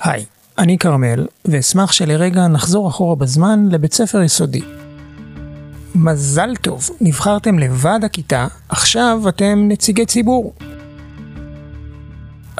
היי, 0.00 0.24
אני 0.58 0.78
כרמל, 0.78 1.26
ואשמח 1.44 1.92
שלרגע 1.92 2.48
נחזור 2.48 2.88
אחורה 2.88 3.16
בזמן 3.16 3.68
לבית 3.70 3.92
ספר 3.92 4.22
יסודי. 4.22 4.62
מזל 5.94 6.56
טוב, 6.60 6.90
נבחרתם 7.00 7.58
לבד 7.58 8.00
הכיתה, 8.04 8.46
עכשיו 8.68 9.20
אתם 9.28 9.64
נציגי 9.68 10.06
ציבור. 10.06 10.52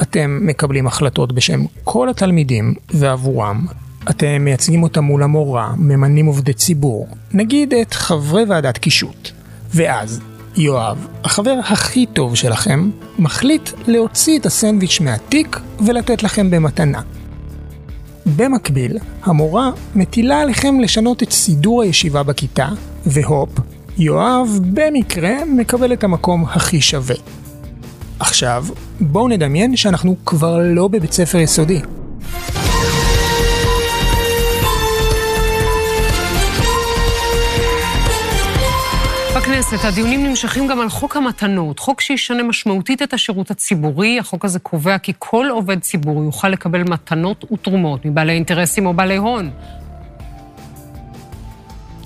אתם 0.01 0.39
מקבלים 0.41 0.87
החלטות 0.87 1.31
בשם 1.31 1.65
כל 1.83 2.09
התלמידים 2.09 2.73
ועבורם. 2.89 3.65
אתם 4.09 4.37
מייצגים 4.39 4.83
אותם 4.83 5.03
מול 5.03 5.23
המורה, 5.23 5.73
ממנים 5.77 6.25
עובדי 6.25 6.53
ציבור, 6.53 7.07
נגיד 7.33 7.73
את 7.73 7.93
חברי 7.93 8.43
ועדת 8.47 8.77
קישוט. 8.77 9.29
ואז, 9.73 10.19
יואב, 10.55 11.07
החבר 11.23 11.59
הכי 11.63 12.05
טוב 12.05 12.35
שלכם, 12.35 12.89
מחליט 13.19 13.69
להוציא 13.87 14.39
את 14.39 14.45
הסנדוויץ' 14.45 14.99
מהתיק 14.99 15.59
ולתת 15.85 16.23
לכם 16.23 16.49
במתנה. 16.51 17.01
במקביל, 18.35 18.97
המורה 19.23 19.71
מטילה 19.95 20.41
עליכם 20.41 20.79
לשנות 20.79 21.23
את 21.23 21.31
סידור 21.31 21.81
הישיבה 21.81 22.23
בכיתה, 22.23 22.67
והופ, 23.05 23.49
יואב 23.97 24.59
במקרה 24.73 25.45
מקבל 25.45 25.93
את 25.93 26.03
המקום 26.03 26.45
הכי 26.45 26.81
שווה. 26.81 27.15
עכשיו, 28.19 28.65
בואו 28.99 29.27
נדמיין 29.27 29.75
שאנחנו 29.75 30.15
כבר 30.25 30.59
לא 30.63 30.87
בבית 30.87 31.11
ספר 31.11 31.37
יסודי. 31.37 31.81
בכנסת 39.47 39.85
הדיונים 39.85 40.25
נמשכים 40.25 40.67
גם 40.67 40.79
על 40.79 40.89
חוק 40.89 41.17
המתנות, 41.17 41.79
חוק 41.79 42.01
שישנה 42.01 42.43
משמעותית 42.43 43.01
את 43.01 43.13
השירות 43.13 43.51
הציבורי. 43.51 44.19
החוק 44.19 44.45
הזה 44.45 44.59
קובע 44.59 44.97
כי 44.97 45.13
כל 45.19 45.47
עובד 45.51 45.79
ציבור 45.79 46.23
יוכל 46.23 46.49
לקבל 46.49 46.83
מתנות 46.83 47.51
ותרומות 47.51 48.05
מבעלי 48.05 48.33
אינטרסים 48.33 48.85
או 48.85 48.93
בעלי 48.93 49.15
הון. 49.15 49.49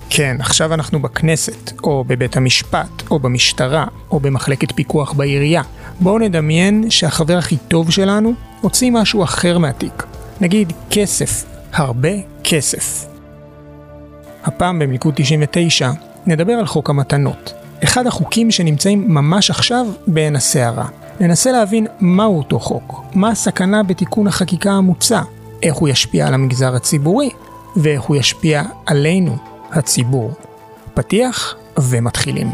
כן, 0.10 0.38
עכשיו 0.40 0.74
אנחנו 0.74 1.02
בכנסת, 1.02 1.72
או 1.84 2.04
בבית 2.04 2.38
המשפט, 2.38 3.10
או 3.12 3.20
במשטרה, 3.20 3.86
או 4.12 4.20
במחלקת 4.20 4.72
פיקוח 4.72 5.14
בעירייה. 5.14 5.62
בואו 6.00 6.20
נדמיין 6.20 6.90
שהחבר 6.90 7.38
הכי 7.38 7.58
טוב 7.68 7.92
שלנו 7.92 8.34
הוציא 8.62 8.92
משהו 8.92 9.24
אחר 9.24 9.58
מהתיק. 9.58 10.04
נגיד 10.42 10.74
כסף, 10.90 11.46
הרבה 11.74 12.12
כסף. 12.44 13.06
הפעם 14.44 14.80
במלכוד 14.80 15.14
99 15.18 15.92
נדבר 16.26 16.54
על 16.54 16.66
חוק 16.66 16.90
המתנות. 16.90 17.54
אחד 17.84 18.08
החוקים 18.08 18.52
שנמצאים 18.52 19.14
ממש 19.14 19.50
עכשיו 19.50 19.88
בעין 20.08 20.36
הסערה. 20.36 20.86
ננסה 21.20 21.52
להבין 21.52 21.88
מהו 22.00 22.38
אותו 22.38 22.60
חוק, 22.60 23.02
מה 23.14 23.30
הסכנה 23.30 23.84
בתיקון 23.84 24.28
החקיקה 24.28 24.72
המוצע, 24.72 25.22
איך 25.64 25.76
הוא 25.76 25.90
ישפיע 25.90 26.28
על 26.28 26.34
המגזר 26.34 26.76
הציבורי, 26.76 27.30
ואיך 27.76 28.02
הוא 28.02 28.18
ישפיע 28.18 28.64
עלינו, 28.86 29.38
הציבור. 29.72 30.32
פתיח 30.94 31.56
ומתחילים. 31.78 32.52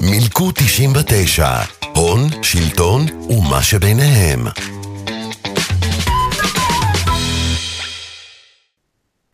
מילקו 0.00 0.50
99, 0.54 1.77
הון, 2.08 2.42
שלטון 2.42 3.00
ומה 3.28 3.62
שביניהם. 3.62 4.40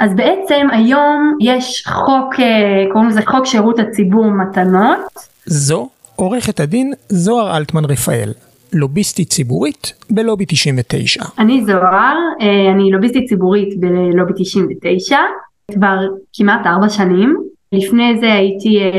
אז 0.01 0.15
בעצם 0.17 0.67
היום 0.73 1.37
יש 1.41 1.85
חוק, 1.87 2.41
אה, 2.41 2.85
קוראים 2.93 3.09
לזה 3.09 3.21
חוק 3.27 3.47
שירות 3.47 3.79
הציבור 3.79 4.27
מתנות. 4.31 5.01
זו 5.47 5.89
עורכת 6.17 6.61
הדין 6.61 6.93
זוהר 7.09 7.57
אלטמן 7.57 7.85
רפאל, 7.85 8.33
לוביסטית 8.73 9.29
ציבורית 9.29 9.93
בלובי 10.11 10.45
99. 10.49 11.25
אני 11.39 11.65
זוהר, 11.65 12.17
אה, 12.41 12.73
אני 12.73 12.91
לוביסטית 12.91 13.29
ציבורית 13.29 13.81
בלובי 13.81 14.33
99, 14.37 15.19
כבר 15.73 15.99
כמעט 16.33 16.67
ארבע 16.67 16.89
שנים. 16.89 17.37
לפני 17.73 18.19
זה 18.21 18.33
הייתי 18.33 18.79
אה, 18.79 18.91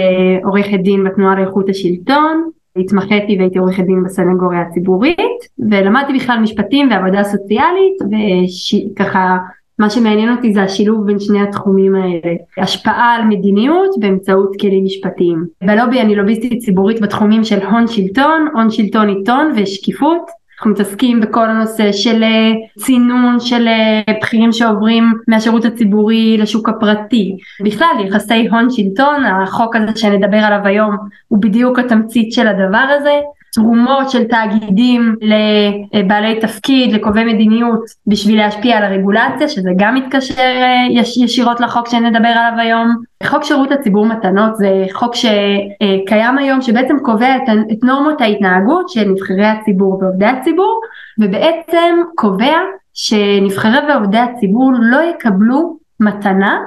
עורכת 0.44 0.80
דין 0.84 1.04
בתנועה 1.04 1.36
לאיכות 1.36 1.70
השלטון, 1.70 2.50
התמחיתי 2.78 3.38
והייתי 3.38 3.60
עורכת 3.60 3.84
דין 3.84 4.04
בסנגוריה 4.04 4.62
הציבורית, 4.62 5.48
ולמדתי 5.70 6.14
בכלל 6.14 6.40
משפטים 6.40 6.90
ועבודה 6.92 7.24
סוציאלית, 7.24 7.98
וככה 8.94 9.38
מה 9.80 9.90
שמעניין 9.90 10.32
אותי 10.32 10.54
זה 10.54 10.64
השילוב 10.64 11.06
בין 11.06 11.20
שני 11.20 11.42
התחומים 11.42 11.96
האלה, 11.96 12.36
השפעה 12.58 13.16
על 13.16 13.24
מדיניות 13.28 13.96
באמצעות 14.00 14.52
כלים 14.62 14.84
משפטיים. 14.84 15.46
בלובי 15.62 16.02
אני 16.02 16.16
לוביסטית 16.16 16.60
ציבורית 16.60 17.02
בתחומים 17.02 17.44
של 17.44 17.66
הון 17.66 17.88
שלטון, 17.88 18.48
הון 18.54 18.70
שלטון 18.70 19.10
עיתון 19.10 19.52
ושקיפות. 19.56 20.45
אנחנו 20.66 20.84
מתעסקים 20.84 21.22
בכל 21.22 21.50
הנושא 21.50 21.92
של 21.92 22.24
אה, 22.24 22.52
צינון 22.78 23.40
של 23.40 23.68
אה, 23.68 24.14
בכירים 24.22 24.52
שעוברים 24.52 25.14
מהשירות 25.28 25.66
הציבורי 25.66 26.38
לשוק 26.38 26.70
הפרטי. 26.70 27.38
בכלל 27.64 27.88
יחסי 28.08 28.48
הון 28.48 28.70
שלטון, 28.70 29.26
החוק 29.26 29.76
הזה 29.76 30.00
שנדבר 30.00 30.38
עליו 30.38 30.60
היום 30.64 30.98
הוא 31.28 31.42
בדיוק 31.42 31.80
התמצית 31.80 32.34
של 32.34 32.48
הדבר 32.48 32.86
הזה. 32.98 33.20
תרומות 33.56 34.10
של 34.10 34.24
תאגידים 34.24 35.16
לבעלי 35.94 36.40
תפקיד, 36.40 36.94
לקובעי 36.94 37.34
מדיניות 37.34 37.86
בשביל 38.08 38.38
להשפיע 38.38 38.78
על 38.78 38.84
הרגולציה, 38.84 39.48
שזה 39.48 39.70
גם 39.78 39.96
מתקשר 39.96 40.42
אה, 40.42 40.88
יש, 40.92 41.18
ישירות 41.18 41.60
לחוק 41.60 41.90
שנדבר 41.90 42.28
עליו 42.28 42.54
היום. 42.58 42.96
חוק 43.24 43.44
שירות 43.44 43.72
הציבור 43.72 44.06
מתנות 44.06 44.56
זה 44.56 44.86
חוק 44.94 45.16
שקיים 45.16 46.38
היום 46.38 46.62
שבעצם 46.62 46.98
קובע 47.00 47.36
את, 47.36 47.42
את 47.72 47.84
נורמות 47.84 48.22
ההתנהגות 48.22 48.90
של 48.90 49.10
נבחרי 49.10 49.46
הציבור 49.46 50.00
ועובדי 50.02 50.26
הציבור 50.26 50.82
ובעצם 51.20 51.96
קובע 52.16 52.58
שנבחרי 52.94 53.80
ועובדי 53.90 54.18
הציבור 54.18 54.72
לא 54.80 55.02
יקבלו 55.02 55.78
מתנה 56.00 56.60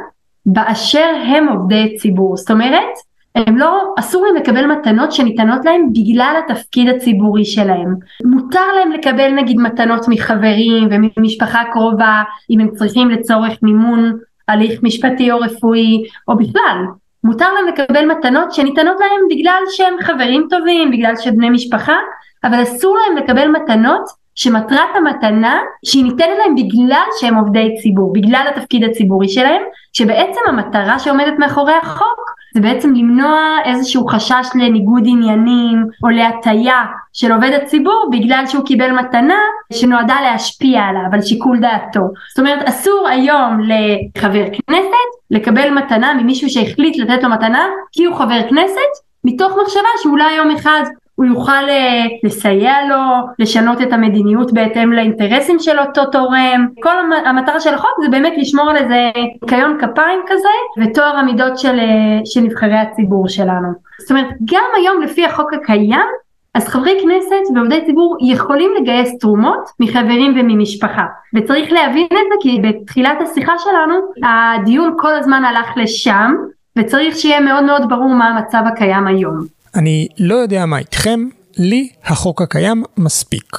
באשר 0.47 1.09
הם 1.27 1.49
עובדי 1.49 1.97
ציבור. 1.99 2.37
זאת 2.37 2.51
אומרת 2.51 2.95
הם 3.35 3.59
לא, 3.59 3.95
אסור 3.99 4.27
להם 4.27 4.35
לקבל 4.37 4.67
מתנות 4.67 5.13
שניתנות 5.13 5.65
להם 5.65 5.93
בגלל 5.93 6.41
התפקיד 6.45 6.89
הציבורי 6.89 7.45
שלהם. 7.45 7.95
מותר 8.25 8.73
להם 8.77 8.93
לקבל 8.93 9.33
נגיד 9.33 9.57
מתנות 9.57 10.09
מחברים 10.09 10.89
וממשפחה 10.91 11.63
קרובה 11.73 12.23
אם 12.51 12.61
הם 12.61 12.71
צריכים 12.71 13.11
לצורך 13.11 13.53
מימון 13.63 14.13
הליך 14.49 14.83
משפטי 14.83 15.33
או 15.33 15.39
רפואי 15.39 16.03
או 16.29 16.37
בכלל. 16.37 16.85
מותר 17.25 17.47
להם 17.53 17.67
לקבל 17.67 18.07
מתנות 18.07 18.53
שניתנות 18.53 18.97
להם 19.01 19.21
בגלל 19.31 19.63
שהם 19.71 19.95
חברים 20.01 20.47
טובים, 20.51 20.91
בגלל 20.91 21.17
שהם 21.17 21.37
בני 21.37 21.51
משפחה, 21.51 21.97
אבל 22.45 22.63
אסור 22.63 22.97
להם 22.97 23.17
לקבל 23.17 23.49
מתנות 23.49 24.03
שמטרת 24.35 24.97
המתנה 24.97 25.59
שהיא 25.85 26.05
ניתנת 26.05 26.39
להם 26.39 26.55
בגלל 26.55 27.07
שהם 27.21 27.35
עובדי 27.35 27.75
ציבור, 27.83 28.13
בגלל 28.13 28.47
התפקיד 28.49 28.85
הציבורי 28.85 29.29
שלהם, 29.29 29.63
שבעצם 29.93 30.41
המטרה 30.49 30.99
שעומדת 30.99 31.39
מאחורי 31.39 31.73
החוק 31.83 32.28
זה 32.59 32.63
בעצם 32.63 32.95
למנוע 32.95 33.39
איזשהו 33.65 34.07
חשש 34.07 34.47
לניגוד 34.55 35.03
עניינים 35.07 35.87
או 36.03 36.09
להטייה 36.09 36.85
של 37.13 37.33
עובד 37.33 37.51
הציבור 37.63 38.09
בגלל 38.13 38.45
שהוא 38.47 38.65
קיבל 38.65 38.91
מתנה 38.91 39.39
שנועדה 39.73 40.17
להשפיע 40.23 40.81
עליו, 40.81 41.03
על 41.13 41.23
שיקול 41.23 41.61
דעתו. 41.61 42.01
זאת 42.31 42.39
אומרת 42.39 42.69
אסור 42.69 43.09
היום 43.09 43.61
לחבר 43.61 44.45
כנסת 44.45 45.09
לקבל 45.31 45.71
מתנה 45.71 46.15
ממישהו 46.15 46.51
שהחליט 46.51 46.97
לתת 46.97 47.23
לו 47.23 47.31
מתנה 47.31 47.67
כי 47.93 48.05
הוא 48.05 48.17
חבר 48.17 48.41
כנסת 48.51 48.93
מתוך 49.25 49.53
מחשבה 49.63 49.89
שאולי 50.03 50.33
יום 50.33 50.51
אחד 50.51 50.83
הוא 51.19 51.27
יוכל 51.27 51.69
אה, 51.69 52.05
לסייע 52.23 52.75
לו, 52.89 52.97
לשנות 53.39 53.83
את 53.83 53.93
המדיניות 53.93 54.53
בהתאם 54.53 54.93
לאינטרסים 54.93 55.59
של 55.59 55.79
אותו 55.79 56.05
תורם. 56.05 56.69
כל 56.83 56.93
המטרה 57.27 57.61
של 57.61 57.75
החוק 57.75 57.91
זה 58.03 58.09
באמת 58.09 58.33
לשמור 58.37 58.71
על 58.71 58.77
איזה 58.77 59.11
ניקיון 59.43 59.79
כפיים 59.81 60.21
כזה 60.27 60.49
וטוהר 60.83 61.17
המידות 61.17 61.59
של, 61.59 61.79
אה, 61.79 62.21
של 62.25 62.41
נבחרי 62.41 62.79
הציבור 62.79 63.29
שלנו. 63.29 63.69
זאת 64.01 64.11
אומרת 64.11 64.27
גם 64.45 64.65
היום 64.77 65.03
לפי 65.03 65.25
החוק 65.25 65.55
הקיים 65.55 66.07
אז 66.55 66.69
חברי 66.69 66.99
כנסת 67.03 67.55
ועובדי 67.55 67.85
ציבור 67.87 68.17
יכולים 68.21 68.71
לגייס 68.81 69.19
תרומות 69.19 69.71
מחברים 69.81 70.35
וממשפחה 70.37 71.05
וצריך 71.35 71.73
להבין 71.73 72.07
את 72.07 72.27
זה 72.29 72.35
כי 72.41 72.61
בתחילת 72.63 73.19
השיחה 73.21 73.53
שלנו 73.59 73.95
הדיון 74.23 74.97
כל 74.99 75.15
הזמן 75.15 75.45
הלך 75.45 75.67
לשם 75.77 76.35
וצריך 76.79 77.17
שיהיה 77.17 77.41
מאוד 77.41 77.65
מאוד 77.65 77.89
ברור 77.89 78.15
מה 78.15 78.29
המצב 78.29 78.63
הקיים 78.67 79.07
היום. 79.07 79.58
אני 79.79 80.09
לא 80.19 80.35
יודע 80.35 80.67
מה 80.67 80.79
איתכם, 80.79 81.21
לי 81.57 81.89
החוק 82.05 82.43
הקיים 82.43 82.83
מספיק. 82.97 83.57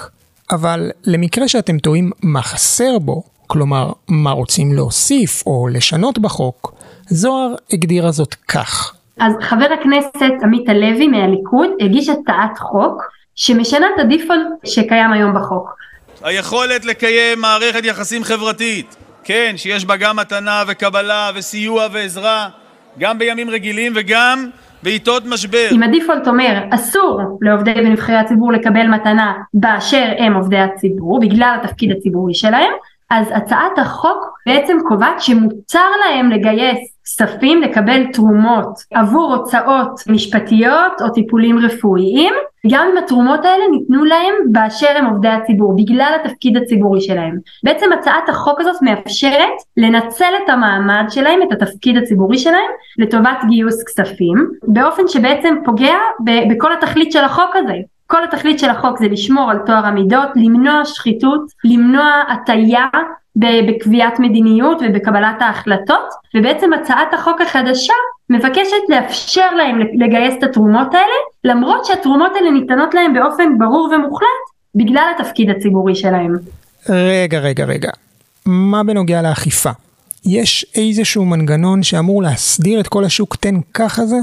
אבל 0.52 0.92
למקרה 1.06 1.48
שאתם 1.48 1.78
תוהים 1.78 2.12
מה 2.24 2.42
חסר 2.42 3.00
בו, 3.00 3.24
כלומר 3.48 3.92
מה 4.08 4.32
רוצים 4.32 4.74
להוסיף 4.74 5.44
או 5.46 5.68
לשנות 5.68 6.20
בחוק, 6.20 6.74
זוהר 7.08 7.56
הגדירה 7.74 8.12
זאת 8.12 8.36
כך. 8.48 8.94
אז 9.20 9.34
חבר 9.42 9.68
הכנסת 9.80 10.44
עמית 10.44 10.70
הלוי 10.70 11.08
מהליכוד 11.08 11.70
הגיש 11.82 12.10
הצעת 12.10 12.58
חוק 12.60 13.02
שמשנה 13.36 13.86
את 13.96 14.00
הדיפולט 14.00 14.48
שקיים 14.66 15.12
היום 15.14 15.34
בחוק. 15.36 15.76
היכולת 16.24 16.86
לקיים 16.86 17.42
מערכת 17.42 17.86
יחסים 17.86 18.24
חברתית, 18.24 18.96
כן, 19.24 19.54
שיש 19.58 19.86
בה 19.86 19.96
גם 19.96 20.16
מתנה 20.16 20.64
וקבלה 20.68 21.32
וסיוע 21.36 21.88
ועזרה, 21.92 22.50
גם 23.00 23.20
בימים 23.20 23.50
רגילים 23.50 23.94
וגם 23.96 24.50
בעיתות 24.84 25.24
משבר. 25.26 25.68
אם 25.72 25.84
הדיפולט 25.84 26.28
אומר 26.28 26.64
אסור 26.72 27.22
לעובדי 27.42 27.72
ונבחרי 27.72 28.16
הציבור 28.16 28.52
לקבל 28.52 28.88
מתנה 28.88 29.34
באשר 29.54 30.14
הם 30.18 30.34
עובדי 30.34 30.58
הציבור 30.60 31.20
בגלל 31.20 31.58
התפקיד 31.62 31.92
הציבורי 31.92 32.34
שלהם 32.34 32.72
אז 33.10 33.28
הצעת 33.34 33.78
החוק 33.78 34.40
בעצם 34.46 34.78
קובעת 34.88 35.22
שמותר 35.22 35.90
להם 36.06 36.30
לגייס 36.30 37.00
כספים 37.04 37.62
לקבל 37.62 38.04
תרומות 38.14 38.80
עבור 38.94 39.36
הוצאות 39.36 40.02
משפטיות 40.08 41.02
או 41.02 41.10
טיפולים 41.10 41.60
רפואיים. 41.60 42.34
גם 42.72 42.88
אם 42.92 42.98
התרומות 42.98 43.46
האלה 43.46 43.64
ניתנו 43.72 44.06
להם 44.06 44.34
באשר 44.52 44.88
הם 44.96 45.06
עובדי 45.06 45.28
הציבור 45.28 45.76
בגלל 45.76 46.18
התפקיד 46.22 46.58
הציבורי 46.58 47.02
שלהם. 47.02 47.38
בעצם 47.64 47.94
הצעת 47.94 48.30
החוק 48.30 48.62
הזאת 48.62 48.82
מאפשרת 48.82 49.54
לנצל 49.78 50.34
את 50.44 50.50
המעמד 50.50 51.06
שלהם 51.10 51.40
את 51.42 51.52
התפקיד 51.52 51.98
הציבורי 51.98 52.38
שלהם 52.38 52.72
לטובת 52.98 53.38
גיוס 53.50 53.84
כספים 53.84 54.50
באופן 54.64 55.08
שבעצם 55.08 55.56
פוגע 55.66 55.96
בכל 56.50 56.74
התכלית 56.74 57.12
של 57.12 57.24
החוק 57.24 57.56
הזה 57.56 57.76
כל 58.12 58.24
התכלית 58.24 58.60
של 58.60 58.70
החוק 58.70 59.00
זה 59.00 59.08
לשמור 59.08 59.52
על 59.52 59.58
טוהר 59.66 59.86
המידות, 59.86 60.30
למנוע 60.36 60.86
שחיתות, 60.86 61.42
למנוע 61.64 62.24
הטיה 62.30 62.86
בקביעת 63.36 64.20
מדיניות 64.20 64.82
ובקבלת 64.82 65.42
ההחלטות 65.42 66.10
ובעצם 66.36 66.74
הצעת 66.74 67.14
החוק 67.14 67.42
החדשה 67.42 67.94
מבקשת 68.30 68.90
לאפשר 68.90 69.56
להם 69.58 69.80
לגייס 69.80 70.34
את 70.38 70.44
התרומות 70.44 70.94
האלה 70.94 71.16
למרות 71.44 71.86
שהתרומות 71.86 72.32
האלה 72.36 72.52
ניתנות 72.52 72.94
להם 72.94 73.14
באופן 73.14 73.58
ברור 73.58 73.92
ומוחלט 73.96 74.28
בגלל 74.76 75.12
התפקיד 75.16 75.50
הציבורי 75.50 75.96
שלהם. 75.96 76.36
רגע 76.90 77.40
רגע 77.40 77.66
רגע, 77.66 77.90
מה 78.46 78.84
בנוגע 78.84 79.22
לאכיפה? 79.22 79.72
יש 80.26 80.66
איזשהו 80.76 81.26
מנגנון 81.26 81.84
שאמור 81.84 82.24
להסדיר 82.24 82.80
את 82.80 82.88
כל 82.88 83.04
השוק 83.04 83.36
תן 83.36 83.56
ככה 83.74 84.06
זה? 84.06 84.18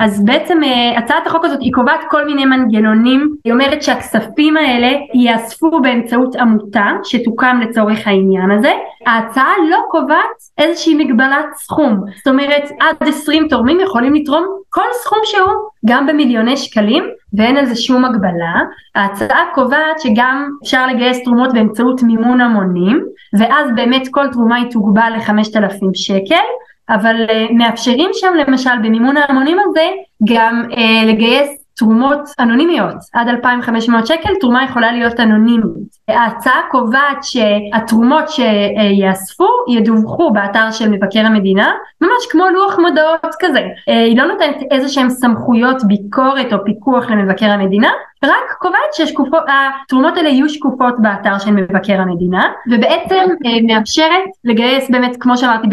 אז 0.00 0.24
בעצם 0.24 0.58
אה, 0.62 0.98
הצעת 0.98 1.26
החוק 1.26 1.44
הזאת 1.44 1.60
היא 1.60 1.72
קובעת 1.72 2.00
כל 2.10 2.24
מיני 2.26 2.44
מנגנונים, 2.44 3.34
היא 3.44 3.52
אומרת 3.52 3.82
שהכספים 3.82 4.56
האלה 4.56 4.98
ייאספו 5.14 5.80
באמצעות 5.80 6.36
עמותה 6.36 6.86
שתוקם 7.04 7.60
לצורך 7.62 8.06
העניין 8.06 8.50
הזה, 8.50 8.72
ההצעה 9.06 9.52
לא 9.70 9.78
קובעת 9.90 10.36
איזושהי 10.58 10.94
מגבלת 10.94 11.46
סכום, 11.54 12.00
זאת 12.16 12.28
אומרת 12.28 12.70
עד 12.80 13.08
20 13.08 13.48
תורמים 13.48 13.80
יכולים 13.80 14.14
לתרום 14.14 14.46
כל 14.70 14.86
סכום 14.92 15.18
שהוא, 15.24 15.52
גם 15.86 16.06
במיליוני 16.06 16.56
שקלים 16.56 17.04
ואין 17.38 17.56
על 17.56 17.66
זה 17.66 17.76
שום 17.76 18.04
הגבלה, 18.04 18.54
ההצעה 18.94 19.44
קובעת 19.54 20.00
שגם 20.00 20.50
אפשר 20.62 20.86
לגייס 20.86 21.24
תרומות 21.24 21.52
באמצעות 21.52 22.02
מימון 22.02 22.40
המונים 22.40 23.04
ואז 23.38 23.70
באמת 23.74 24.08
כל 24.10 24.28
תרומה 24.32 24.56
היא 24.56 24.70
תוגבל 24.70 25.12
ל-5,000 25.16 25.90
שקל 25.94 26.44
אבל 26.88 27.26
uh, 27.28 27.52
מאפשרים 27.52 28.10
שם 28.12 28.34
למשל 28.46 28.78
במימון 28.82 29.16
ההמונים 29.16 29.58
הזה 29.68 29.88
גם 30.24 30.62
uh, 30.70 31.06
לגייס 31.06 31.66
תרומות 31.76 32.20
אנונימיות 32.40 32.96
עד 33.12 33.28
2,500 33.28 34.06
שקל 34.06 34.34
תרומה 34.40 34.64
יכולה 34.64 34.92
להיות 34.92 35.20
אנונימית. 35.20 35.96
ההצעה 36.08 36.60
קובעת 36.70 37.18
שהתרומות 37.22 38.24
שיאספו 38.28 39.48
ידווחו 39.68 40.30
באתר 40.30 40.70
של 40.70 40.88
מבקר 40.88 41.20
המדינה 41.26 41.72
ממש 42.00 42.26
כמו 42.30 42.44
לוח 42.48 42.78
מודעות 42.78 43.34
כזה. 43.40 43.60
אה, 43.88 44.00
היא 44.04 44.18
לא 44.18 44.24
נותנת 44.24 44.56
איזה 44.70 44.88
שהם 44.88 45.10
סמכויות 45.10 45.84
ביקורת 45.84 46.52
או 46.52 46.58
פיקוח 46.64 47.10
למבקר 47.10 47.46
המדינה 47.46 47.90
רק 48.24 48.56
קובעת 48.58 48.94
שהתרומות 48.94 50.16
האלה 50.16 50.28
יהיו 50.28 50.48
שקופות 50.48 50.94
באתר 50.98 51.38
של 51.38 51.50
מבקר 51.50 52.00
המדינה 52.00 52.52
ובעצם 52.70 53.24
אה, 53.46 53.50
מאפשרת 53.62 54.28
לגייס 54.44 54.90
באמת 54.90 55.16
כמו 55.20 55.36
שאמרתי 55.36 55.68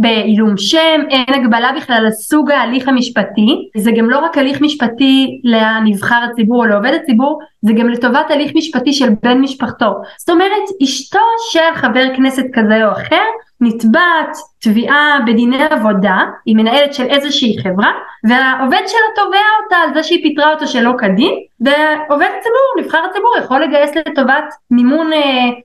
בעילום 0.00 0.56
שם 0.56 1.00
אין 1.10 1.34
הגבלה 1.34 1.72
בכלל 1.76 1.96
על 1.96 2.10
סוג 2.10 2.50
ההליך 2.50 2.88
המשפטי. 2.88 3.68
זה 3.76 3.90
גם 3.96 4.10
לא 4.10 4.18
רק 4.18 4.38
הליך 4.38 4.60
משפטי 4.60 5.40
לנבחר 5.44 6.20
הציבור 6.30 6.62
או 6.62 6.68
לעובד 6.68 6.92
הציבור 7.02 7.40
זה 7.62 7.72
גם 7.72 7.88
לטובת 7.88 8.30
הליך 8.30 8.52
משפטי 8.54 8.92
של 8.92 9.08
בן 9.22 9.38
משפחתו. 9.40 9.94
זאת 10.18 10.30
אומרת 10.30 10.62
אשתו 10.82 11.18
של 11.50 11.74
חבר 11.74 12.04
כנסת 12.16 12.44
כזה 12.54 12.86
או 12.86 12.92
אחר 12.92 13.24
נתבעת 13.60 14.36
תביעה 14.60 15.18
בדיני 15.26 15.64
עבודה, 15.64 16.18
היא 16.46 16.56
מנהלת 16.56 16.94
של 16.94 17.06
איזושהי 17.06 17.56
חברה, 17.62 17.92
והעובד 18.28 18.82
שלה 18.86 19.08
תובע 19.16 19.38
אותה 19.64 19.76
על 19.76 19.94
זה 19.94 20.02
שהיא 20.02 20.22
פיטרה 20.22 20.52
אותו 20.52 20.66
שלא 20.66 20.92
כדין, 20.98 21.32
ועובד 21.60 22.28
הציבור, 22.38 22.68
נבחר 22.78 22.98
הציבור, 23.10 23.34
יכול 23.38 23.62
לגייס 23.62 23.90
לטובת 23.96 24.44
מימון 24.70 25.12
אה, 25.12 25.18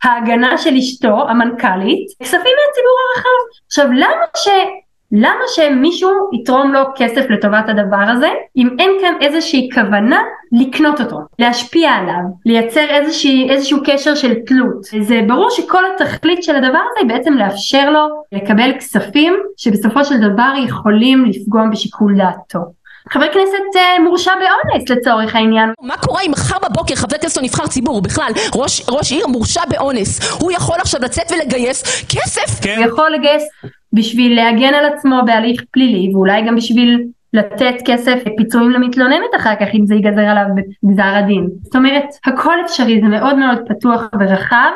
ההגנה 0.04 0.57
של 0.57 0.75
אשתו, 0.75 1.30
המנכ"לית, 1.30 2.07
כספים 2.24 2.42
מהציבור 2.42 2.98
הרחב. 3.16 3.60
עכשיו 3.68 3.86
למה 3.92 4.25
ש... 4.38 4.48
למה 5.15 5.44
שמישהו 5.56 6.10
יתרום 6.33 6.74
לו 6.74 6.80
כסף 6.95 7.25
לטובת 7.30 7.69
הדבר 7.69 8.12
הזה 8.12 8.30
אם 8.57 8.69
אין 8.80 8.92
כאן 9.01 9.13
איזושהי 9.21 9.69
כוונה 9.74 10.21
לקנות 10.51 11.01
אותו, 11.01 11.18
להשפיע 11.39 11.92
עליו, 11.92 12.21
לייצר 12.45 12.86
איזושהי, 12.89 13.50
איזשהו 13.50 13.77
קשר 13.86 14.15
של 14.15 14.33
תלות. 14.48 14.83
זה 15.01 15.21
ברור 15.27 15.50
שכל 15.50 15.83
התכלית 15.86 16.44
של 16.44 16.56
הדבר 16.56 16.80
הזה 16.92 17.00
היא 17.00 17.07
בעצם 17.07 17.33
לאפשר 17.33 17.89
לו 17.89 18.07
לקבל 18.31 18.71
כספים 18.80 19.33
שבסופו 19.57 20.06
של 20.06 20.18
דבר 20.18 20.54
יכולים 20.65 21.25
לפגום 21.25 21.69
בשיקול 21.71 22.16
דעתו. 22.18 22.59
חבר 23.09 23.25
כנסת 23.33 23.75
uh, 23.75 24.01
מורשע 24.01 24.31
באונס 24.31 24.89
לצורך 24.89 25.36
העניין. 25.36 25.69
מה 25.81 25.98
קורה 25.98 26.21
אם 26.21 26.31
מחר 26.31 26.57
בבוקר 26.69 26.95
חבר 26.95 27.18
כנסת 27.18 27.38
או 27.38 27.44
נבחר 27.44 27.68
ציבור, 27.68 28.01
בכלל, 28.01 28.31
ראש, 28.56 28.89
ראש 28.89 29.12
עיר 29.12 29.27
מורשע 29.27 29.62
באונס, 29.69 30.42
הוא 30.42 30.51
יכול 30.51 30.75
עכשיו 30.80 31.01
לצאת 31.01 31.31
ולגייס 31.31 31.83
כסף? 32.09 32.63
כן. 32.63 32.77
הוא 32.77 32.86
יכול 32.86 33.12
לגייס 33.12 33.44
בשביל 33.94 34.36
להגן 34.36 34.74
על 34.74 34.86
עצמו 34.86 35.22
בהליך 35.25 35.63
פלילי 35.72 36.12
ואולי 36.13 36.42
גם 36.42 36.56
בשביל 36.56 37.04
לתת 37.34 37.75
כסף 37.86 38.24
פיצויים 38.38 38.72
למתלוננת 38.72 39.36
אחר 39.38 39.56
כך 39.56 39.68
אם 39.74 39.86
זה 39.86 39.95
ייגזר 39.95 40.22
עליו 40.22 40.45
בגזר 40.84 41.16
הדין. 41.16 41.48
זאת 41.63 41.75
אומרת 41.75 42.06
הכל 42.25 42.56
אפשרי 42.66 43.01
זה 43.01 43.07
מאוד 43.07 43.36
מאוד 43.36 43.57
פתוח 43.68 44.10
ורחב 44.19 44.72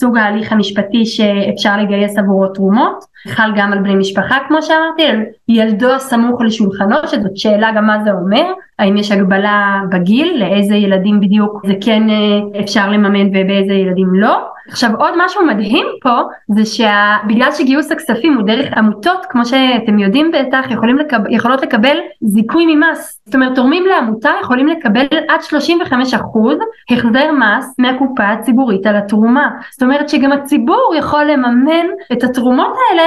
סוג 0.00 0.16
ההליך 0.16 0.52
המשפטי 0.52 1.06
שאפשר 1.06 1.76
לגייס 1.76 2.18
עבורו 2.18 2.46
תרומות, 2.48 3.04
חל 3.28 3.50
גם 3.56 3.72
על 3.72 3.78
בני 3.78 3.94
משפחה 3.94 4.38
כמו 4.48 4.62
שאמרתי, 4.62 5.02
על 5.02 5.22
ילדו 5.48 5.92
הסמוך 5.92 6.40
לשולחנו 6.40 6.96
שזאת 7.06 7.36
שאלה 7.36 7.72
גם 7.76 7.86
מה 7.86 8.04
זה 8.04 8.12
אומר, 8.12 8.52
האם 8.78 8.96
יש 8.96 9.12
הגבלה 9.12 9.80
בגיל, 9.90 10.36
לאיזה 10.40 10.74
ילדים 10.74 11.20
בדיוק 11.20 11.66
זה 11.66 11.72
כן 11.80 12.10
אה, 12.10 12.60
אפשר 12.60 12.90
לממן 12.90 13.26
ובאיזה 13.28 13.72
ילדים 13.72 14.14
לא. 14.14 14.38
עכשיו 14.70 14.90
עוד 14.98 15.14
משהו 15.16 15.46
מדהים 15.46 15.86
פה 16.02 16.20
זה 16.48 16.64
שבגלל 16.64 17.52
שגיוס 17.52 17.92
הכספים 17.92 18.34
הוא 18.34 18.46
דרך 18.46 18.72
עמותות 18.76 19.26
כמו 19.28 19.44
שאתם 19.44 19.98
יודעים 19.98 20.30
בטח 20.30 20.66
לקב... 20.98 21.18
יכולות 21.30 21.62
לקבל 21.62 21.96
זיכוי 22.20 22.66
ממס. 22.66 23.20
זאת 23.26 23.34
אומרת 23.34 23.54
תורמים 23.54 23.86
לעמותה 23.86 24.30
יכולים 24.40 24.68
לקבל 24.68 25.06
עד 25.28 25.40
35% 25.90 25.94
החזר 26.90 27.32
מס 27.32 27.74
מהקופה 27.78 28.28
הציבורית 28.28 28.86
על 28.86 28.96
התרומה. 28.96 29.48
זאת 29.72 29.82
אומרת 29.82 30.08
שגם 30.08 30.32
הציבור 30.32 30.94
יכול 30.98 31.24
לממן 31.24 31.86
את 32.12 32.24
התרומות 32.24 32.72
האלה 32.90 33.02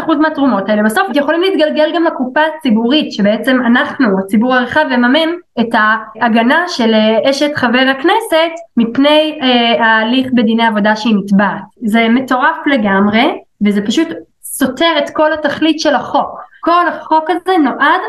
35% 0.00 0.14
מהתרומות 0.20 0.68
האלה. 0.68 0.82
בסוף 0.82 1.06
יכולים 1.14 1.40
להתגלגל 1.42 1.94
גם 1.94 2.04
לקופה 2.04 2.40
הציבורית 2.56 3.12
שבעצם 3.12 3.56
אנחנו 3.66 4.06
הציבור 4.18 4.54
הרחב 4.54 4.84
מממן 4.90 5.28
את 5.60 5.68
ההגנה 5.72 6.64
של 6.68 6.94
אה, 6.94 7.30
אשת 7.30 7.50
חבר 7.54 7.92
הכנסת 7.98 8.52
מפני 8.76 9.38
אה, 9.42 9.84
ההליך 9.84 10.26
בדיני 10.32 10.66
עבודה 10.66 10.96
שהיא 10.96 11.16
נתבעת. 11.16 11.62
זה 11.84 12.08
מטורף 12.08 12.56
לגמרי 12.66 13.38
וזה 13.66 13.86
פשוט 13.86 14.08
סותר 14.42 14.92
את 14.98 15.10
כל 15.10 15.32
התכלית 15.32 15.80
של 15.80 15.94
החוק. 15.94 16.40
כל 16.60 16.88
החוק 16.88 17.30
הזה 17.30 17.58
נועד 17.58 18.00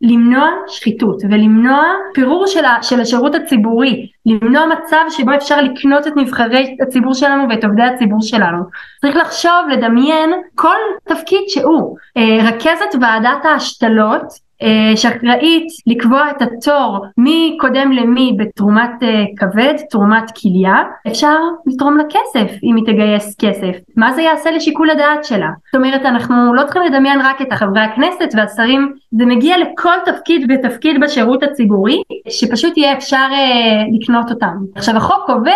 למנוע 0.00 0.50
שחיתות 0.68 1.22
ולמנוע 1.30 1.82
פירור 2.14 2.46
של, 2.46 2.64
של 2.82 3.00
השירות 3.00 3.34
הציבורי, 3.34 4.06
למנוע 4.26 4.66
מצב 4.66 5.04
שבו 5.10 5.34
אפשר 5.34 5.60
לקנות 5.60 6.06
את 6.06 6.12
נבחרי 6.16 6.76
הציבור 6.82 7.14
שלנו 7.14 7.48
ואת 7.48 7.64
עובדי 7.64 7.82
הציבור 7.82 8.22
שלנו. 8.22 8.62
צריך 9.00 9.16
לחשוב, 9.16 9.52
לדמיין 9.70 10.30
כל 10.54 10.76
תפקיד 11.04 11.40
שהוא. 11.48 11.96
אה, 12.16 12.38
רכזת 12.48 12.94
ועדת 13.00 13.44
ההשתלות 13.44 14.45
אה, 14.62 14.96
שאחראית 14.96 15.66
לקבוע 15.86 16.30
את 16.30 16.42
התור 16.42 17.06
מי 17.18 17.56
קודם 17.60 17.92
למי 17.92 18.36
בתרומת 18.38 19.02
אה, 19.02 19.24
כבד, 19.36 19.74
תרומת 19.90 20.30
כליה, 20.42 20.74
אפשר 21.06 21.36
לתרום 21.66 21.96
לה 21.96 22.04
כסף 22.04 22.52
אם 22.62 22.76
היא 22.76 22.84
תגייס 22.86 23.36
כסף. 23.38 23.76
מה 23.96 24.12
זה 24.12 24.22
יעשה 24.22 24.50
לשיקול 24.50 24.90
הדעת 24.90 25.24
שלה? 25.24 25.48
זאת 25.66 25.74
אומרת 25.74 26.00
אנחנו 26.06 26.54
לא 26.54 26.62
צריכים 26.62 26.82
לדמיין 26.82 27.20
רק 27.20 27.42
את 27.42 27.52
חברי 27.52 27.80
הכנסת 27.80 28.34
והשרים, 28.36 28.92
זה 29.18 29.26
מגיע 29.26 29.56
לכל 29.58 29.94
תפקיד 30.04 30.50
ותפקיד 30.50 31.00
בשירות 31.00 31.42
הציבורי 31.42 32.02
שפשוט 32.28 32.76
יהיה 32.76 32.92
אפשר 32.92 33.26
אה, 33.32 33.82
לקנות 34.00 34.30
אותם. 34.30 34.56
עכשיו 34.74 34.96
החוק 34.96 35.22
קובע 35.26 35.52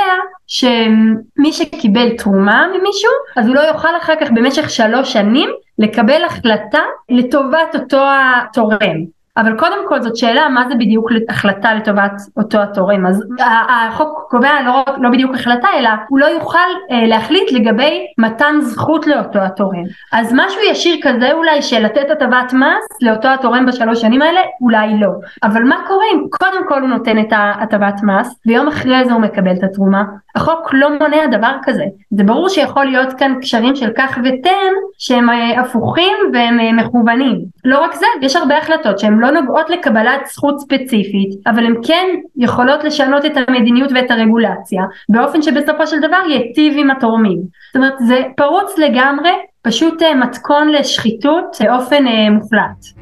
שמי 0.47 1.53
שקיבל 1.53 2.17
תרומה 2.19 2.67
ממישהו 2.69 3.11
אז 3.37 3.47
הוא 3.47 3.55
לא 3.55 3.61
יוכל 3.61 3.97
אחר 4.03 4.15
כך 4.21 4.31
במשך 4.31 4.71
שלוש 4.71 5.13
שנים 5.13 5.51
לקבל 5.81 6.25
החלטה 6.25 6.81
לטובת 7.09 7.75
אותו 7.75 8.05
התורם. 8.47 9.20
אבל 9.41 9.59
קודם 9.59 9.89
כל 9.89 10.03
זאת 10.03 10.17
שאלה 10.17 10.49
מה 10.49 10.69
זה 10.69 10.75
בדיוק 10.75 11.11
החלטה 11.29 11.75
לטובת 11.75 12.13
אותו 12.37 12.59
התורם. 12.59 13.07
אז 13.07 13.25
החוק 13.69 14.27
קובע 14.31 14.63
לא, 14.65 14.85
לא 14.99 15.11
בדיוק 15.11 15.35
החלטה 15.35 15.69
אלא 15.79 15.89
הוא 16.09 16.19
לא 16.19 16.27
יוכל 16.27 16.59
אה, 16.91 17.07
להחליט 17.07 17.53
לגבי 17.53 18.07
מתן 18.19 18.55
זכות 18.61 19.07
לאותו 19.07 19.39
התורם. 19.39 19.85
אז 20.13 20.33
משהו 20.37 20.61
ישיר 20.71 20.97
כזה 21.03 21.33
אולי 21.33 21.63
של 21.63 21.85
לתת 21.85 22.11
הטבת 22.11 22.53
מס 22.53 23.03
לאותו 23.03 23.29
התורם 23.29 23.67
בשלוש 23.67 24.01
שנים 24.01 24.23
האלה 24.23 24.41
אולי 24.61 25.01
לא. 25.01 25.11
אבל 25.43 25.63
מה 25.63 25.77
קורה 25.89 26.05
אם 26.15 26.25
קודם 26.31 26.69
כל 26.69 26.81
הוא 26.81 26.89
נותן 26.89 27.19
את 27.19 27.33
ההטבת 27.33 28.01
מס 28.03 28.41
ויום 28.47 28.69
אחרי 28.69 29.05
זה 29.05 29.13
הוא 29.13 29.21
מקבל 29.21 29.53
את 29.53 29.63
התרומה? 29.63 30.03
החוק 30.35 30.71
לא 30.73 30.99
מונע 30.99 31.27
דבר 31.27 31.53
כזה. 31.63 31.85
זה 32.11 32.25
ברור 32.25 32.49
שיכול 32.49 32.85
להיות 32.85 33.13
כאן 33.13 33.35
קשרים 33.41 33.77
של 33.77 33.91
כך 33.97 34.19
ותן 34.25 34.73
שהם 34.99 35.31
אה, 35.31 35.61
הפוכים 35.61 36.17
והם 36.33 36.61
אה, 36.61 36.73
מכוונים. 36.73 37.41
לא 37.65 37.79
רק 37.79 37.95
זה, 37.95 38.07
יש 38.21 38.37
הרבה 38.37 38.59
החלטות 38.59 38.99
שהן 38.99 39.19
לא 39.19 39.30
נוגעות 39.31 39.71
לקבלת 39.71 40.21
זכות 40.33 40.61
ספציפית, 40.61 41.47
אבל 41.47 41.67
הן 41.67 41.75
כן 41.83 42.07
יכולות 42.37 42.85
לשנות 42.85 43.25
את 43.25 43.33
המדיניות 43.37 43.91
ואת 43.95 44.11
הרגולציה, 44.11 44.83
באופן 45.09 45.43
שבסופו 45.43 45.87
של 45.87 45.99
דבר 45.99 46.31
ייטיב 46.31 46.75
עם 46.79 46.91
התורמים. 46.91 47.39
זאת 47.67 47.77
אומרת, 47.77 47.95
זה 48.09 48.23
פרוץ 48.37 48.79
לגמרי, 48.79 49.31
פשוט 49.63 50.03
אה, 50.03 50.15
מתכון 50.15 50.69
לשחיתות 50.69 51.57
באופן 51.61 52.05
מוחלט. 52.31 53.01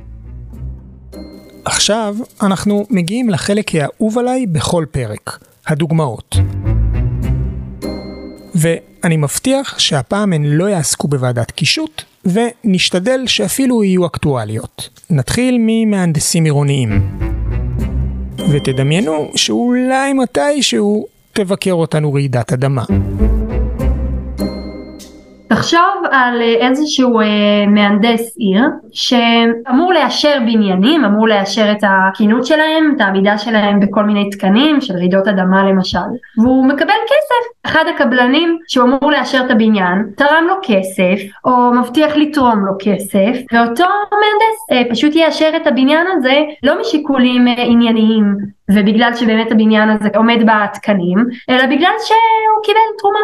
עכשיו 1.65 2.15
אנחנו 2.43 2.85
מגיעים 2.91 3.31
לחלק 3.31 3.75
האהוב 3.75 4.19
עליי 4.19 4.47
בכל 4.47 4.85
פרק, 4.91 5.39
הדוגמאות. 5.67 6.37
ואני 9.03 9.17
מבטיח 9.17 9.79
שהפעם 9.79 10.33
הן 10.33 10.45
לא 10.45 10.65
יעסקו 10.65 11.09
בוועדת 11.09 11.51
קישוט, 11.51 12.03
ונשתדל 12.25 13.27
שאפילו 13.27 13.85
יהיו 13.85 14.07
אקטואליות. 14.07 14.89
נתחיל 15.11 15.57
ממהנדסים 15.61 16.45
עירוניים. 16.45 17.19
ותדמיינו 18.51 19.31
שאולי 19.37 20.13
מתישהו 20.13 21.07
תבקר 21.33 21.73
אותנו 21.73 22.13
רעידת 22.13 22.53
אדמה. 22.53 22.85
תחשוב 25.49 26.05
על 26.11 26.43
אה, 26.43 26.69
איזשהו 26.69 27.21
אה, 27.21 27.27
מהנדס 27.67 28.37
עיר 28.37 28.63
שאמור 28.93 29.93
לאשר 29.93 30.39
בניינים, 30.41 31.05
אמור 31.05 31.29
לאשר 31.29 31.73
את 31.73 31.79
הכינות 31.83 32.47
שלהם, 32.47 32.93
את 32.97 33.01
העמידה 33.01 33.39
שלהם 33.39 33.81
בכל 33.81 34.05
מיני 34.05 34.31
תקנים 34.31 34.81
של 34.81 34.95
רעידות 34.95 35.29
אדמה 35.29 35.65
למשל, 35.71 35.99
והוא 36.39 36.67
מקבל 36.67 36.99
כסף. 37.07 37.71
אחד 37.71 37.85
הקבלנים 37.95 38.59
שהוא 38.69 38.89
אמור 38.89 39.11
לאשר 39.11 39.41
את 39.47 39.51
הבניין 39.51 40.11
תרם 40.17 40.45
לו 40.49 40.55
כסף 40.63 41.23
או 41.45 41.73
מבטיח 41.73 42.17
לתרום 42.17 42.67
לו 42.67 42.73
כסף 42.79 43.39
ואותו 43.53 43.85
מהנדס 44.13 44.73
אה, 44.73 44.83
פשוט 44.91 45.15
יאשר 45.15 45.51
את 45.57 45.67
הבניין 45.67 46.07
הזה 46.17 46.43
לא 46.63 46.81
משיקולים 46.81 47.47
ענייניים 47.47 48.37
ובגלל 48.71 49.15
שבאמת 49.15 49.53
הבניין 49.53 49.91
הזה 49.91 50.09
עומד 50.17 50.39
בתקנים 50.47 51.19
אלא 51.51 51.67
בגלל 51.67 51.93
שהוא 51.99 52.65
קיבל 52.65 52.79
תרומה. 52.99 53.19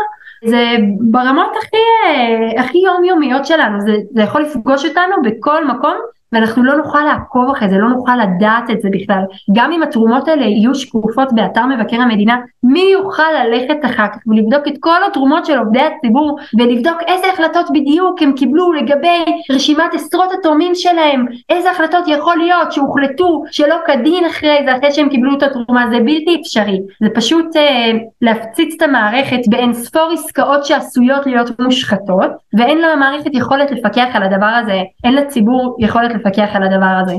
זה 0.47 0.77
ברמות 1.01 1.53
הכי, 1.63 1.77
אה, 2.07 2.63
הכי 2.65 2.79
יומיומיות 2.79 3.47
שלנו, 3.47 3.81
זה, 3.81 3.97
זה 4.11 4.23
יכול 4.23 4.43
לפגוש 4.43 4.85
אותנו 4.85 5.17
בכל 5.25 5.67
מקום 5.67 5.95
ואנחנו 6.35 6.65
לא 6.65 6.77
נוכל 6.77 7.05
לעקוב 7.05 7.51
אחרי 7.51 7.69
זה, 7.69 7.79
לא 7.79 7.89
נוכל 7.89 8.17
לדעת 8.17 8.71
את 8.71 8.81
זה 8.81 8.89
בכלל. 8.93 9.23
גם 9.57 9.73
אם 9.73 9.83
התרומות 9.83 10.29
האלה 10.29 10.43
יהיו 10.43 10.75
שקופות 10.75 11.33
באתר 11.33 11.67
מבקר 11.67 12.01
המדינה, 12.01 12.37
מי 12.63 12.85
יוכל 12.93 13.33
ללכת 13.45 13.85
אחר 13.85 14.07
כך 14.09 14.19
ולבדוק 14.27 14.69
את 14.69 14.75
כל 14.81 15.05
התרומות 15.07 15.47
של 15.47 15.59
עובדי 15.59 15.81
הציבור 15.81 16.39
ולבדוק 16.59 17.03
איזה 17.07 17.27
החלטות 17.33 17.67
בדיוק 17.71 18.23
הם 18.23 18.33
קיבלו 18.33 18.73
לגבי 18.73 19.25
רשימת 19.51 19.95
עשרות 19.95 20.33
התורמים 20.39 20.75
שלהם, 20.75 21.27
איזה 21.49 21.71
החלטות 21.71 22.05
יכול 22.09 22.37
להיות 22.37 22.73
שהוחלטו 22.73 23.43
שלא 23.51 23.77
כדין 23.87 24.25
אחרי 24.25 24.59
זה, 24.67 24.77
אחרי 24.77 24.93
שהם 24.93 25.09
קיבלו 25.09 25.37
את 25.37 25.43
התרומה, 25.43 25.87
זה 25.91 25.99
בלתי 25.99 26.41
אפשרי. 26.41 26.81
זה 27.01 27.09
פשוט 27.15 27.57
אה, 27.57 27.93
להפציץ 28.23 28.75
את 28.77 28.83
המערכת 28.83 29.41
באין 29.49 29.73
ספור 29.73 30.11
עסקאות 30.13 30.65
שעשויות 30.65 31.27
להיות 31.27 31.61
מושחתות, 31.61 32.31
ואין 32.59 32.79
למערכת 32.79 33.31
יכולת 33.35 33.71
לפקח 33.71 34.07
על 34.13 34.23
הדבר 34.23 34.47
הזה, 34.47 34.79
אין 35.05 35.15
לציבור 35.15 35.77
יכולת 35.81 36.15
לפקח 36.15 36.24
לפקח 36.27 36.49
על 36.53 36.63
הדבר 36.63 37.03
הזה. 37.03 37.15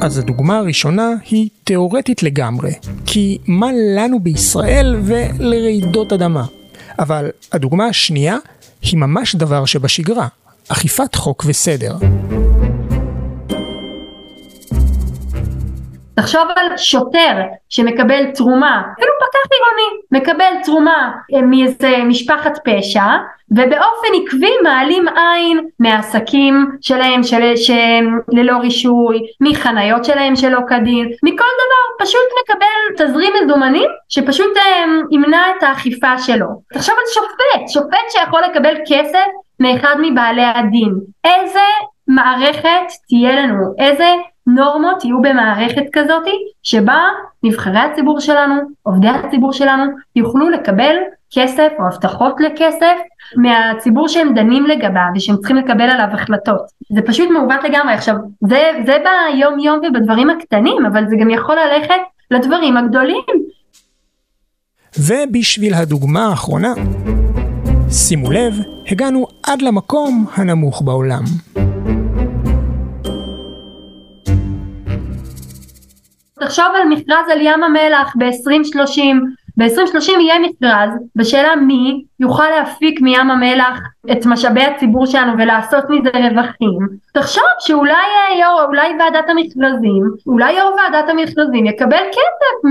אז 0.00 0.18
הדוגמה 0.18 0.58
הראשונה 0.58 1.08
היא 1.30 1.48
תיאורטית 1.64 2.22
לגמרי, 2.22 2.72
כי 3.06 3.38
מה 3.46 3.66
לנו 3.96 4.20
בישראל 4.20 4.96
ולרעידות 5.02 6.12
אדמה? 6.12 6.44
אבל 6.98 7.30
הדוגמה 7.52 7.86
השנייה 7.86 8.36
היא 8.82 8.98
ממש 8.98 9.36
דבר 9.36 9.64
שבשגרה, 9.64 10.28
אכיפת 10.68 11.14
חוק 11.14 11.44
וסדר. 11.46 11.96
תחשוב 16.22 16.42
על 16.56 16.76
שוטר 16.76 17.36
שמקבל 17.68 18.30
תרומה, 18.34 18.82
אפילו 18.98 19.12
פקח 19.20 19.50
עירוני, 19.52 20.00
מקבל 20.12 20.62
תרומה 20.64 21.12
אה, 21.34 21.42
מאיזה 21.42 21.96
משפחת 22.04 22.58
פשע 22.64 23.04
ובאופן 23.50 24.08
עקבי 24.22 24.52
מעלים 24.62 25.04
עין 25.08 25.68
מהעסקים 25.80 26.66
שלהם 26.80 27.22
של, 27.22 27.56
שהם 27.56 28.18
ללא 28.32 28.56
רישוי, 28.56 29.20
מחניות 29.40 30.04
שלהם 30.04 30.36
שלא 30.36 30.58
כדין, 30.68 31.10
מכל 31.22 31.52
דבר, 31.62 32.04
פשוט 32.04 32.28
מקבל 32.42 33.04
תזרים 33.04 33.32
מזומנים 33.44 33.90
שפשוט 34.08 34.56
אה, 34.56 34.84
ימנע 35.10 35.42
את 35.58 35.62
האכיפה 35.62 36.18
שלו. 36.18 36.46
תחשוב 36.74 36.94
על 36.98 37.04
שופט, 37.14 37.68
שופט 37.68 38.10
שיכול 38.10 38.40
לקבל 38.50 38.74
כסף 38.86 39.26
מאחד 39.60 39.96
מבעלי 40.02 40.44
הדין. 40.44 40.92
איזה 41.24 41.60
מערכת 42.08 42.86
תהיה 43.08 43.32
לנו, 43.32 43.74
איזה 43.78 44.04
נורמות 44.46 45.04
יהיו 45.04 45.22
במערכת 45.22 45.84
כזאת 45.92 46.22
שבה 46.62 46.98
נבחרי 47.42 47.78
הציבור 47.78 48.20
שלנו, 48.20 48.54
עובדי 48.82 49.08
הציבור 49.08 49.52
שלנו, 49.52 49.84
יוכלו 50.16 50.50
לקבל 50.50 50.96
כסף 51.34 51.68
או 51.78 51.86
הבטחות 51.86 52.40
לכסף 52.40 52.96
מהציבור 53.36 54.08
שהם 54.08 54.34
דנים 54.34 54.66
לגביו 54.66 55.06
ושהם 55.14 55.36
צריכים 55.36 55.56
לקבל 55.56 55.90
עליו 55.90 56.08
החלטות. 56.12 56.60
זה 56.92 57.02
פשוט 57.06 57.30
מעוות 57.30 57.64
לגמרי. 57.64 57.94
עכשיו, 57.94 58.14
זה, 58.40 58.60
זה 58.86 58.96
ביום 59.04 59.58
יום 59.58 59.80
ובדברים 59.88 60.30
הקטנים, 60.30 60.86
אבל 60.86 61.08
זה 61.08 61.16
גם 61.20 61.30
יכול 61.30 61.56
ללכת 61.56 62.00
לדברים 62.30 62.76
הגדולים. 62.76 63.22
ובשביל 64.98 65.74
הדוגמה 65.74 66.26
האחרונה, 66.26 66.74
שימו 67.90 68.30
לב, 68.30 68.54
הגענו 68.90 69.26
עד 69.46 69.62
למקום 69.62 70.26
הנמוך 70.34 70.82
בעולם. 70.82 71.22
תחשוב 76.44 76.64
על 76.74 76.88
מכרז 76.88 77.28
על 77.32 77.40
ים 77.40 77.62
המלח 77.62 78.14
ב-2030, 78.18 79.00
ב-2030 79.56 80.20
יהיה 80.20 80.38
מכרז 80.38 80.90
בשאלה 81.16 81.56
מי 81.56 82.04
יוכל 82.20 82.48
להפיק 82.50 83.00
מים 83.00 83.30
המלח 83.30 83.80
את 84.12 84.26
משאבי 84.26 84.62
הציבור 84.62 85.06
שלנו 85.06 85.32
ולעשות 85.38 85.84
מזה 85.90 86.10
רווחים. 86.10 86.88
תחשוב 87.14 87.44
שאולי 87.58 87.92
יו"ר, 88.40 88.64
אולי 88.64 88.92
ועדת 88.98 89.30
המכרזים, 89.30 90.02
אולי 90.26 90.52
יו"ר 90.52 90.74
ועדת 90.76 91.08
המכרזים 91.08 91.66
יקבל 91.66 92.04
כסף 92.12 92.70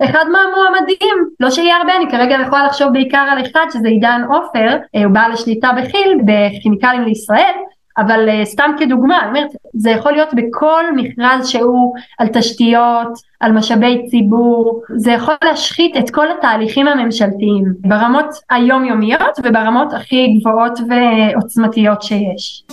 מאחד 0.00 0.24
מהמועמדים. 0.32 1.16
לא 1.40 1.50
שיהיה 1.50 1.76
הרבה, 1.76 1.96
אני 1.96 2.10
כרגע 2.10 2.36
יכולה 2.46 2.66
לחשוב 2.66 2.92
בעיקר 2.92 3.26
על 3.30 3.42
אחד 3.42 3.66
שזה 3.72 3.88
עידן 3.88 4.22
עופר, 4.28 4.76
אה, 4.96 5.04
הוא 5.04 5.12
בעל 5.12 5.32
השליטה 5.32 5.70
בכי"ל, 5.72 6.18
בכימיקלים 6.24 7.02
לישראל, 7.04 7.54
אבל 7.98 8.28
uh, 8.28 8.44
סתם 8.44 8.70
כדוגמה, 8.78 9.20
אני 9.20 9.28
אומרת, 9.28 9.50
זה 9.74 9.90
יכול 9.90 10.12
להיות 10.12 10.34
בכל 10.34 10.84
מכרז 10.96 11.48
שהוא 11.48 11.94
על 12.18 12.28
תשתיות, 12.28 13.08
על 13.40 13.52
משאבי 13.52 14.06
ציבור, 14.10 14.82
זה 14.96 15.12
יכול 15.12 15.34
להשחית 15.44 15.96
את 15.96 16.10
כל 16.10 16.26
התהליכים 16.30 16.88
הממשלתיים 16.88 17.64
ברמות 17.78 18.26
היומיומיות 18.50 19.38
וברמות 19.44 19.92
הכי 19.92 20.38
גבוהות 20.38 20.78
ועוצמתיות 20.88 22.02
שיש. 22.02 22.64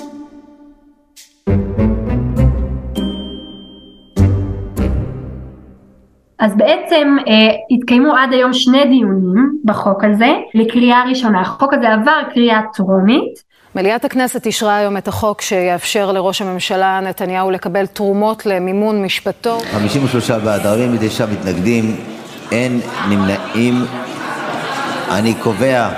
אז 6.39 6.57
בעצם 6.57 7.17
אה, 7.27 7.33
התקיימו 7.71 8.15
עד 8.15 8.33
היום 8.33 8.53
שני 8.53 8.85
דיונים 8.85 9.57
בחוק 9.65 10.03
הזה 10.03 10.31
לקריאה 10.53 11.03
ראשונה. 11.09 11.41
החוק 11.41 11.73
הזה 11.73 11.93
עבר 11.93 12.21
קריאה 12.33 12.61
טרומית 12.73 13.48
מליאת 13.75 14.05
הכנסת 14.05 14.45
אישרה 14.45 14.77
היום 14.77 14.97
את 14.97 15.07
החוק 15.07 15.41
שיאפשר 15.41 16.11
לראש 16.11 16.41
הממשלה 16.41 16.99
נתניהו 16.99 17.51
לקבל 17.51 17.85
תרומות 17.85 18.45
למימון 18.45 19.03
משפטו. 19.03 19.57
53 19.71 20.31
בעד, 20.31 20.65
49 20.65 21.25
מתנגדים, 21.25 21.95
אין 22.51 22.79
נמנעים. 23.09 23.75
אני 25.11 25.33
קובע 25.33 25.89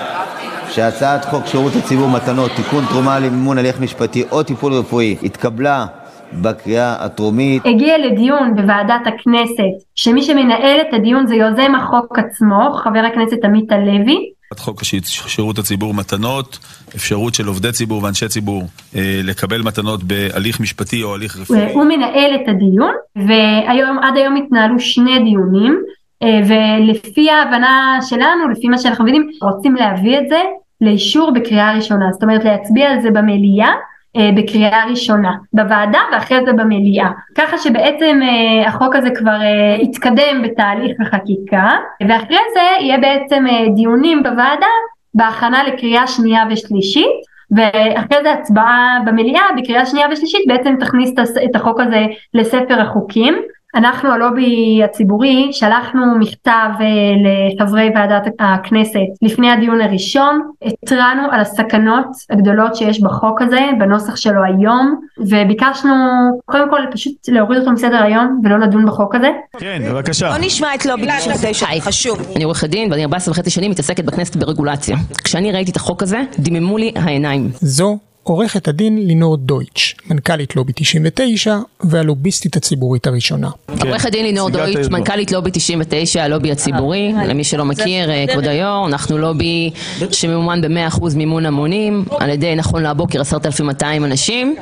שהצעת 0.70 1.26
חוק 1.26 1.46
שירות 1.46 1.74
הציבור 1.76 2.10
מתנות 2.10 2.52
(תיקון 2.56 2.84
תרומה 2.90 3.20
למימון 3.20 3.58
הליך 3.58 3.80
משפטי 3.80 4.24
או 4.32 4.44
טיפול 4.44 4.74
רפואי) 4.74 5.16
התקבלה 5.24 5.86
בקריאה 6.34 7.06
הטרומית. 7.06 7.66
הגיע 7.66 7.98
לדיון 7.98 8.56
בוועדת 8.56 9.08
הכנסת, 9.08 9.86
שמי 9.96 10.22
שמנהל 10.22 10.82
את 10.82 10.94
הדיון 10.94 11.28
זה 11.28 11.36
יוזם 11.36 11.76
החוק 11.76 12.20
עצמו, 12.20 12.74
חבר 12.84 13.00
הכנסת 13.12 13.46
עמית 13.46 13.72
הלוי. 13.72 14.32
חוק 14.60 14.84
שירות 15.06 15.60
הציבור 15.60 15.94
מתנות, 15.94 16.60
אפשרות 16.96 17.36
של 17.36 17.48
עובדי 17.48 17.72
ציבור 17.72 18.04
ואנשי 18.04 18.28
ציבור 18.28 18.64
אה, 18.96 19.22
לקבל 19.24 19.62
מתנות 19.62 20.04
בהליך 20.04 20.60
משפטי 20.60 21.04
או 21.04 21.16
הליך 21.16 21.38
רפואי. 21.38 21.74
הוא 21.74 21.84
מנהל 21.86 22.36
את 22.36 22.48
הדיון, 22.48 22.94
והיום, 23.16 24.00
עד 24.00 24.18
היום 24.18 24.36
התנהלו 24.36 24.80
שני 24.80 25.20
דיונים, 25.20 25.82
אה, 26.24 26.40
ולפי 26.48 27.30
ההבנה 27.30 28.00
שלנו, 28.02 28.50
לפי 28.52 28.68
מה 28.68 28.78
שאנחנו 28.78 29.04
מבינים, 29.04 29.30
רוצים 29.42 29.76
להביא 29.76 30.18
את 30.18 30.30
זה 30.30 30.42
לאישור 30.82 31.32
בקריאה 31.32 31.76
ראשונה, 31.76 32.06
זאת 32.12 32.24
אומרת 32.24 32.44
להצביע 32.44 32.92
על 32.92 33.02
זה 33.02 33.12
במליאה. 33.12 33.72
אה, 34.18 34.30
בקריאה 34.36 34.86
ראשונה 34.90 35.32
בוועדה 35.54 36.00
ואחרי 36.12 36.38
זה 36.46 36.54
במליאה. 36.54 37.10
ככה 37.36 37.58
שבעצם 37.58 38.20
אה, 38.24 38.68
החוק 38.68 38.96
הזה 38.96 39.10
כבר 39.10 39.38
התקדם 39.82 40.42
בתהליך 40.44 40.98
החקיקה 41.02 41.70
ואחרי 42.08 42.38
זה 42.54 42.62
יהיה 42.80 42.98
בעצם 42.98 43.46
דיונים 43.76 44.24
בוועדה 44.24 44.68
בהכנה 45.14 45.64
לקריאה 45.64 46.08
שנייה 46.08 46.44
ושלישית 46.50 47.32
ואחרי 47.52 48.24
זה 48.24 48.34
הצבעה 48.34 49.00
במליאה 49.06 49.44
בקריאה 49.58 49.86
שנייה 49.86 50.08
ושלישית 50.12 50.42
בעצם 50.48 50.76
תכניס 50.80 51.14
את 51.46 51.56
החוק 51.56 51.80
הזה 51.80 52.06
לספר 52.34 52.82
החוקים 52.82 53.42
אנחנו 53.76 54.12
הלובי 54.12 54.82
הציבורי 54.84 55.50
שלחנו 55.52 56.18
מכתב 56.20 56.70
אה, 56.80 56.86
לחברי 57.56 57.90
ועדת 57.96 58.28
הכנסת 58.40 59.00
לפני 59.22 59.52
הדיון 59.52 59.82
הראשון, 59.82 60.42
התרענו 60.84 61.28
על 61.32 61.40
הסכנות 61.40 62.06
הגדולות 62.30 62.76
שיש 62.76 63.02
בחוק 63.02 63.42
הזה, 63.42 63.60
בנוסח 63.80 64.16
שלו 64.16 64.44
היום, 64.44 65.00
וביקשנו 65.18 65.94
קודם 66.46 66.70
כל 66.70 66.82
פשוט 66.92 67.14
להוריד 67.28 67.60
אותו 67.60 67.72
מסדר 67.72 68.04
היום 68.04 68.42
ולא 68.44 68.60
לדון 68.60 68.86
בחוק 68.86 69.16
הזה. 69.16 69.30
כן, 69.58 69.82
בבקשה. 69.86 70.30
בוא 70.30 70.46
נשמע 70.46 70.76
את 70.76 70.86
לובי 70.86 71.08
99, 71.18 71.66
חשוב. 71.80 72.20
אני 72.36 72.44
עורכת 72.44 72.70
דין 72.70 72.92
ואני 72.92 73.04
14 73.04 73.32
וחצי 73.32 73.50
שנים 73.50 73.72
מתעסקת 73.72 74.06
בכנסת 74.06 74.36
ברגולציה. 74.36 74.98
כשאני 75.24 75.52
ראיתי 75.52 75.72
את 75.72 75.76
החוק 75.76 76.04
הזה, 76.04 76.22
דיממו 76.40 76.78
לי 76.78 76.92
העיניים. 76.96 77.50
זו 77.54 77.98
עורכת 78.24 78.68
הדין 78.68 79.08
לינור 79.08 79.38
דויטש, 79.38 79.96
מנכ"לית 80.10 80.56
לובי 80.56 80.72
99 80.76 81.58
והלוביסטית 81.84 82.56
הציבורית 82.56 83.08
הראשונה. 83.08 83.50
כן. 83.68 83.88
עורכת 83.88 84.12
דין 84.12 84.26
לינור 84.26 84.50
דויטש, 84.50 84.88
מנכ"לית 84.88 85.32
לובי 85.32 85.52
99, 85.52 86.24
הלובי 86.24 86.52
הציבורי, 86.52 87.14
אה, 87.18 87.26
למי 87.26 87.44
שלא 87.44 87.66
מכיר, 87.66 88.12
אה, 88.12 88.26
כבוד 88.32 88.48
היו"ר, 88.48 88.88
אנחנו 88.88 89.18
לובי 89.18 89.72
שממומן 90.12 90.62
ב-100% 90.62 91.16
מימון 91.16 91.46
המונים, 91.46 92.06
על 92.20 92.30
ידי 92.30 92.56
נכון 92.56 92.84
לבוקר 92.84 93.22
10,200 93.22 94.06
אנשים, 94.06 94.56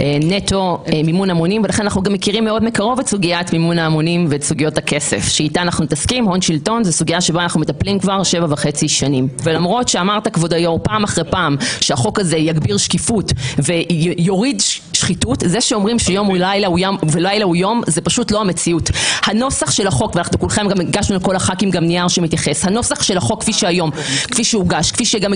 אה, 0.00 0.16
נטו 0.22 0.84
מימון 1.04 1.30
המונים, 1.30 1.62
ולכן 1.64 1.82
אנחנו 1.82 2.02
גם 2.02 2.12
מכירים 2.12 2.44
מאוד 2.44 2.64
מקרוב 2.64 3.00
את 3.00 3.08
סוגיית 3.08 3.52
מימון 3.52 3.78
ההמונים 3.78 4.26
ואת 4.30 4.42
סוגיות 4.42 4.78
הכסף, 4.78 5.28
שאיתה 5.28 5.62
אנחנו 5.62 5.84
מתעסקים, 5.84 6.24
הון 6.24 6.40
שלטון, 6.40 6.84
זו 6.84 6.92
סוגיה 6.92 7.20
שבה 7.20 7.42
אנחנו 7.42 7.60
מטפלים 7.60 7.98
כבר 7.98 8.22
שבע 8.22 8.46
וחצי 8.48 8.88
שנים. 8.88 9.28
ולמרות 9.42 9.88
שאמרת, 9.88 10.28
כבוד 10.28 10.52
היו"ר, 10.52 10.78
פעם 10.82 11.04
אחרי 11.04 11.24
פעם, 11.24 11.56
שהחוק 11.80 12.18
הזה 12.18 12.36
יגביר 12.36 12.76
שקיפות 12.76 12.97
שקיפות 12.98 13.32
ויוריד 13.58 14.62
שחיתות, 14.92 15.42
זה 15.46 15.60
שאומרים 15.60 15.98
שיום 15.98 16.28
ולילה 16.28 17.44
הוא 17.44 17.56
יום, 17.56 17.82
זה 17.86 18.00
פשוט 18.00 18.30
לא 18.30 18.40
המציאות. 18.40 18.90
הנוסח 19.24 19.70
של 19.70 19.86
החוק, 19.86 20.16
ואנחנו 20.16 20.38
כולכם 20.38 20.68
גם 20.68 20.80
הגשנו 20.80 21.16
לכל 21.16 21.36
הח"כים 21.36 21.70
גם 21.70 21.84
נייר 21.84 22.08
שמתייחס, 22.08 22.64
הנוסח 22.64 23.02
של 23.02 23.16
החוק 23.16 23.42
כפי 23.42 23.52
שהיום, 23.52 23.90
כפי 24.30 24.44
שהוגש, 24.44 24.92
כפי 24.92 25.04
שגם 25.04 25.32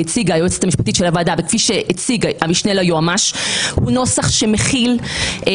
הציגה 0.00 0.34
היועצת 0.34 0.64
המשפטית 0.64 0.96
של 0.96 1.04
הוועדה 1.04 1.34
וכפי 1.38 1.58
שהציג 1.58 2.26
המשנה 2.40 2.74
ליועמ"ש, 2.74 3.34
הוא 3.74 3.90
נוסח 3.90 4.30
שמכיל 4.30 4.98
אה, 5.46 5.52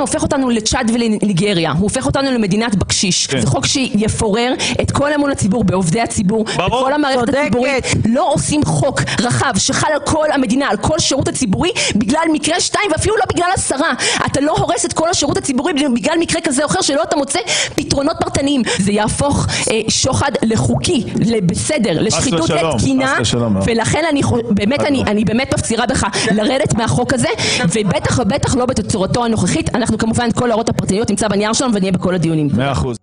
הופך 0.00 0.22
אותנו 0.22 0.50
לצ'אד 0.50 0.90
ולניגריה, 0.94 1.70
הוא 1.72 1.82
הופך 1.82 2.06
אותנו 2.06 2.32
למדינת 2.32 2.74
בקשיש. 2.74 3.26
כן. 3.26 3.40
זה 3.40 3.46
חוק 3.46 3.66
שיפורר 3.66 4.52
את 4.82 4.90
כל 4.90 5.12
אמון 5.12 5.30
הציבור 5.30 5.64
בעובדי 5.64 6.00
הציבור, 6.00 6.44
ברור, 6.44 6.80
בכל 6.80 6.92
המערכת 6.92 7.28
הציבורית. 7.28 7.84
לא 8.08 8.32
עושים 8.32 8.64
חוק 8.64 9.00
רחב 9.20 9.52
שחל 9.58 9.88
על 9.92 10.00
כל 10.04 10.26
המדינה, 10.32 10.68
על 10.68 10.76
כל 10.76 10.98
שירות 10.98 11.28
הציבורי, 11.28 11.70
בגלל 11.96 12.22
מקרה 12.32 12.60
שתיים 12.60 12.90
ואפילו 12.92 13.16
לא 13.16 13.24
בגלל 13.34 13.48
עשרה. 13.54 13.92
אתה 14.26 14.40
לא 14.40 14.54
הורס 14.58 14.84
את 14.84 14.92
כל 14.92 15.08
השירות 15.08 15.36
הציבורי 15.36 15.72
בגלל 15.72 16.18
מקרה 16.20 16.40
כזה 16.40 16.62
או 16.62 16.66
אחר 16.68 16.82
שלא 16.82 17.02
אתה 17.02 17.16
מוצא 17.16 17.38
פתרונות 17.74 18.16
פרטניים. 18.20 18.62
זה 18.78 18.92
יהפוך 18.92 19.46
אה, 19.70 19.80
שוחד 19.88 20.30
לחוקי, 20.42 21.04
לבסדר, 21.26 22.02
לשחיתות 22.02 22.50
לתקינה, 22.50 23.18
ולכן 23.64 24.04
אני 24.10 24.22
באמת, 24.50 24.80
אני, 24.80 25.02
אני 25.02 25.24
באמת 25.24 25.54
מפצירה 25.54 25.86
בך 25.86 26.06
לרדת 26.30 26.74
מהחוק 26.74 27.12
הזה, 27.12 27.28
ובטח 27.68 28.18
ובטח 28.18 28.54
לא 28.54 28.66
בתצורתו 28.66 29.25
הנוכחית. 29.26 29.74
אנחנו 29.74 29.98
כמובן 29.98 30.28
כל 30.34 30.50
ההערות 30.50 30.68
הפרטניות 30.68 31.10
נמצא 31.10 31.28
בנייר 31.28 31.52
שלנו 31.52 31.74
ונהיה 31.74 31.92
בכל 31.92 32.14
הדיונים. 32.14 32.48
מאה 32.54 32.72
אחוז. 32.72 32.96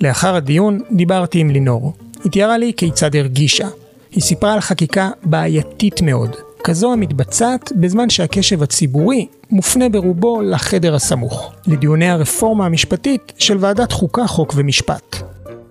לאחר 0.00 0.34
הדיון 0.34 0.80
דיברתי 0.92 1.38
עם 1.38 1.50
לינור. 1.50 1.92
היא 2.24 2.32
תיארה 2.32 2.58
לי 2.58 2.72
כיצד 2.76 3.16
הרגישה. 3.16 3.68
היא 4.10 4.22
סיפרה 4.22 4.52
על 4.52 4.60
חקיקה 4.60 5.10
בעייתית 5.24 6.02
מאוד, 6.02 6.36
כזו 6.64 6.92
המתבצעת 6.92 7.72
בזמן 7.76 8.10
שהקשב 8.10 8.62
הציבורי 8.62 9.26
מופנה 9.50 9.88
ברובו 9.88 10.42
לחדר 10.42 10.94
הסמוך, 10.94 11.52
לדיוני 11.66 12.08
הרפורמה 12.08 12.66
המשפטית 12.66 13.32
של 13.38 13.56
ועדת 13.60 13.92
חוקה, 13.92 14.26
חוק 14.26 14.54
ומשפט. 14.56 15.16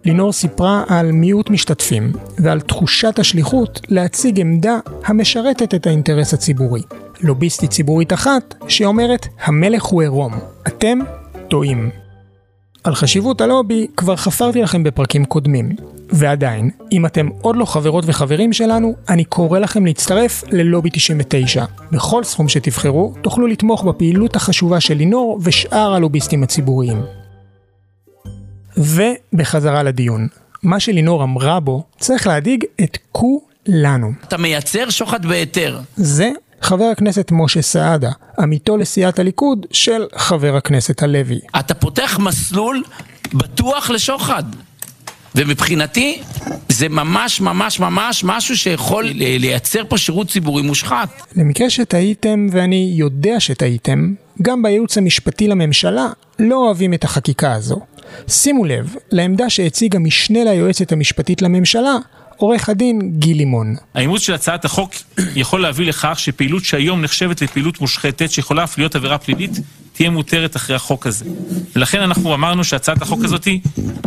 לינור 0.06 0.34
סיפרה 0.34 0.84
על 0.88 1.12
מיעוט 1.12 1.50
משתתפים 1.50 2.12
ועל 2.38 2.62
תחושת 2.62 3.20
השליחות 3.20 3.82
להציג 3.90 4.40
עמדה 4.40 4.80
המשרתת 5.06 5.74
את 5.74 5.88
האינטרס 5.88 6.34
הציבורי. 6.34 6.82
לוביסטית 7.22 7.72
ציבורית 7.72 8.14
אחת 8.14 8.56
שאומרת 8.68 9.28
המלך 9.44 9.84
הוא 9.84 10.02
עירום, 10.02 10.34
אתם 10.68 11.00
טועים. 11.48 11.90
על 12.84 12.96
חשיבות 12.96 13.42
הלובי 13.42 13.88
כבר 13.98 14.16
חפרתי 14.16 14.62
לכם 14.62 14.84
בפרקים 14.84 15.26
קודמים. 15.26 15.76
ועדיין, 16.10 16.70
אם 16.92 17.06
אתם 17.06 17.28
עוד 17.42 17.56
לא 17.56 17.66
חברות 17.66 18.04
וחברים 18.08 18.54
שלנו, 18.54 18.96
אני 19.10 19.24
קורא 19.24 19.60
לכם 19.60 19.86
להצטרף 19.86 20.44
ללובי 20.52 20.90
99. 20.94 21.66
בכל 21.92 22.24
סכום 22.24 22.50
שתבחרו, 22.50 23.14
תוכלו 23.22 23.48
לתמוך 23.48 23.84
בפעילות 23.84 24.36
החשובה 24.36 24.80
של 24.80 24.94
לינור 24.94 25.40
ושאר 25.44 25.94
הלוביסטים 25.94 26.44
הציבוריים. 26.44 27.02
ובחזרה 28.78 29.84
לדיון. 29.84 30.28
מה 30.64 30.80
שלינור 30.80 31.24
אמרה 31.24 31.60
בו 31.60 31.84
צריך 32.00 32.28
להדאיג 32.28 32.66
את 32.84 32.98
כולנו. 33.12 34.12
אתה 34.24 34.38
מייצר 34.38 34.90
שוחד 34.90 35.26
בהיתר. 35.26 35.80
זה 35.96 36.32
חבר 36.62 36.84
הכנסת 36.84 37.28
משה 37.32 37.62
סעדה, 37.62 38.12
עמיתו 38.40 38.78
לסיעת 38.78 39.20
הליכוד 39.20 39.66
של 39.72 40.06
חבר 40.16 40.56
הכנסת 40.56 41.04
הלוי. 41.04 41.40
אתה 41.60 41.74
פותח 41.74 42.20
מסלול 42.20 42.84
בטוח 43.34 43.90
לשוחד. 43.90 44.44
ומבחינתי 45.36 46.22
זה 46.70 46.90
ממש 46.90 47.42
ממש 47.42 47.80
ממש 47.80 48.24
משהו 48.24 48.58
שיכול 48.58 49.06
לייצר 49.14 49.84
פה 49.90 49.98
שירות 49.98 50.30
ציבורי 50.30 50.62
מושחת. 50.62 51.10
למקרה 51.36 51.70
שטעיתם, 51.70 52.48
ואני 52.52 52.94
יודע 52.96 53.40
שטעיתם, 53.40 54.14
גם 54.42 54.62
בייעוץ 54.64 54.98
המשפטי 54.98 55.48
לממשלה 55.48 56.08
לא 56.40 56.56
אוהבים 56.56 56.94
את 56.94 57.04
החקיקה 57.04 57.54
הזו. 57.54 57.80
שימו 58.28 58.66
לב 58.66 58.96
לעמדה 59.12 59.50
שהציג 59.50 59.96
המשנה 59.96 60.44
ליועצת 60.44 60.92
המשפטית 60.92 61.42
לממשלה, 61.42 61.96
עורך 62.38 62.70
הדין 62.70 63.12
גיל 63.20 63.38
לימון. 63.38 63.76
האימוץ 63.94 64.22
של 64.22 64.34
הצעת 64.34 64.66
החוק 64.66 64.92
יכול 65.36 65.62
להביא 65.62 65.88
לכך 65.88 66.20
שפעילות 66.20 66.66
שהיום 66.66 67.02
נחשבת 67.02 67.42
לפעילות 67.42 67.82
מושחתת, 67.82 68.32
שיכולה 68.32 68.64
אף 68.64 68.78
להיות 68.78 68.96
עבירה 68.96 69.18
פלילית, 69.18 69.52
תהיה 69.94 70.10
מותרת 70.10 70.56
אחרי 70.56 70.76
החוק 70.76 71.08
הזה. 71.08 71.26
ולכן 71.76 72.02
אנחנו 72.02 72.34
אמרנו 72.34 72.64
שהצעת 72.64 73.02
החוק 73.02 73.24
הזאת 73.24 73.44
היא 73.44 73.62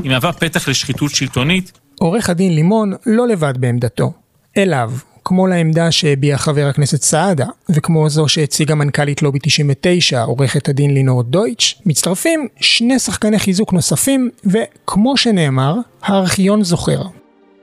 מהווה 0.05 0.33
פתח 0.33 0.69
לשחיתות 0.69 1.11
שלטונית. 1.11 1.73
עורך 2.01 2.31
הדין 2.31 2.55
לימון 2.55 2.93
לא 3.07 3.29
לבד 3.29 3.55
בעמדתו. 3.59 4.13
אליו, 4.57 4.93
כמו 5.25 5.47
לעמדה 5.47 5.91
שהביע 5.91 6.39
חבר 6.39 6.67
הכנסת 6.67 7.03
סעדה, 7.03 7.47
וכמו 7.69 8.09
זו 8.09 8.29
שהציגה 8.29 8.75
מנכ"לית 8.75 9.23
לובי 9.23 9.39
99, 9.43 10.23
עורכת 10.23 10.69
הדין 10.69 10.95
לינור 10.95 11.23
דויטש, 11.23 11.75
מצטרפים 11.87 12.49
שני 12.61 12.99
שחקני 12.99 13.39
חיזוק 13.39 13.73
נוספים, 13.73 14.31
וכמו 14.45 15.17
שנאמר, 15.17 15.75
הארכיון 16.03 16.65
זוכר. 16.65 17.03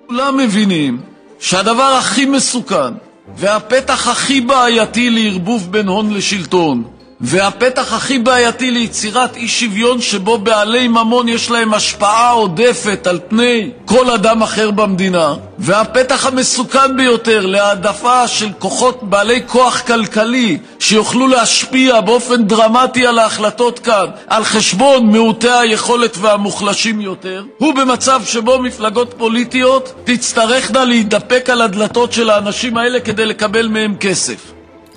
כולם 0.08 0.38
מבינים 0.38 1.02
שהדבר 1.40 1.98
הכי 2.00 2.26
מסוכן 2.26 2.94
והפתח 3.36 4.08
הכי 4.08 4.42
בעייתי 4.42 5.10
לערבוב 5.10 5.72
בין 5.72 5.88
הון 5.88 6.14
לשלטון 6.14 6.84
והפתח 7.22 7.94
הכי 7.94 8.20
בעייתי 8.20 8.72
ליצירת 8.72 9.36
אי 9.36 9.48
שוויון 9.48 10.02
שבו 10.02 10.38
בעלי 10.38 10.88
ממון 10.88 11.28
יש 11.28 11.52
להם 11.52 11.74
השפעה 11.74 12.32
עודפת 12.32 13.08
על 13.08 13.20
פני 13.28 13.72
כל 13.86 14.12
אדם 14.12 14.42
אחר 14.42 14.72
במדינה 14.72 15.34
והפתח 15.60 16.26
המסוכן 16.26 16.98
ביותר 16.98 17.46
להעדפה 17.46 18.28
של 18.28 18.50
כוחות 18.60 19.04
בעלי 19.04 19.42
כוח 19.48 19.82
כלכלי 19.82 20.58
שיוכלו 20.80 21.28
להשפיע 21.28 22.02
באופן 22.02 22.44
דרמטי 22.44 23.08
על 23.08 23.20
ההחלטות 23.20 23.80
כאן 23.80 24.06
על 24.28 24.44
חשבון 24.44 25.12
מעוטי 25.12 25.50
היכולת 25.50 26.18
והמוחלשים 26.18 27.02
יותר 27.02 27.44
הוא 27.58 27.74
במצב 27.76 28.22
שבו 28.26 28.60
מפלגות 28.60 29.14
פוליטיות 29.18 29.94
תצטרכנה 30.04 30.86
להידפק 30.86 31.50
על 31.50 31.62
הדלתות 31.62 32.14
של 32.14 32.30
האנשים 32.30 32.78
האלה 32.78 33.00
כדי 33.00 33.26
לקבל 33.26 33.68
מהם 33.68 33.96
כסף. 34.00 34.52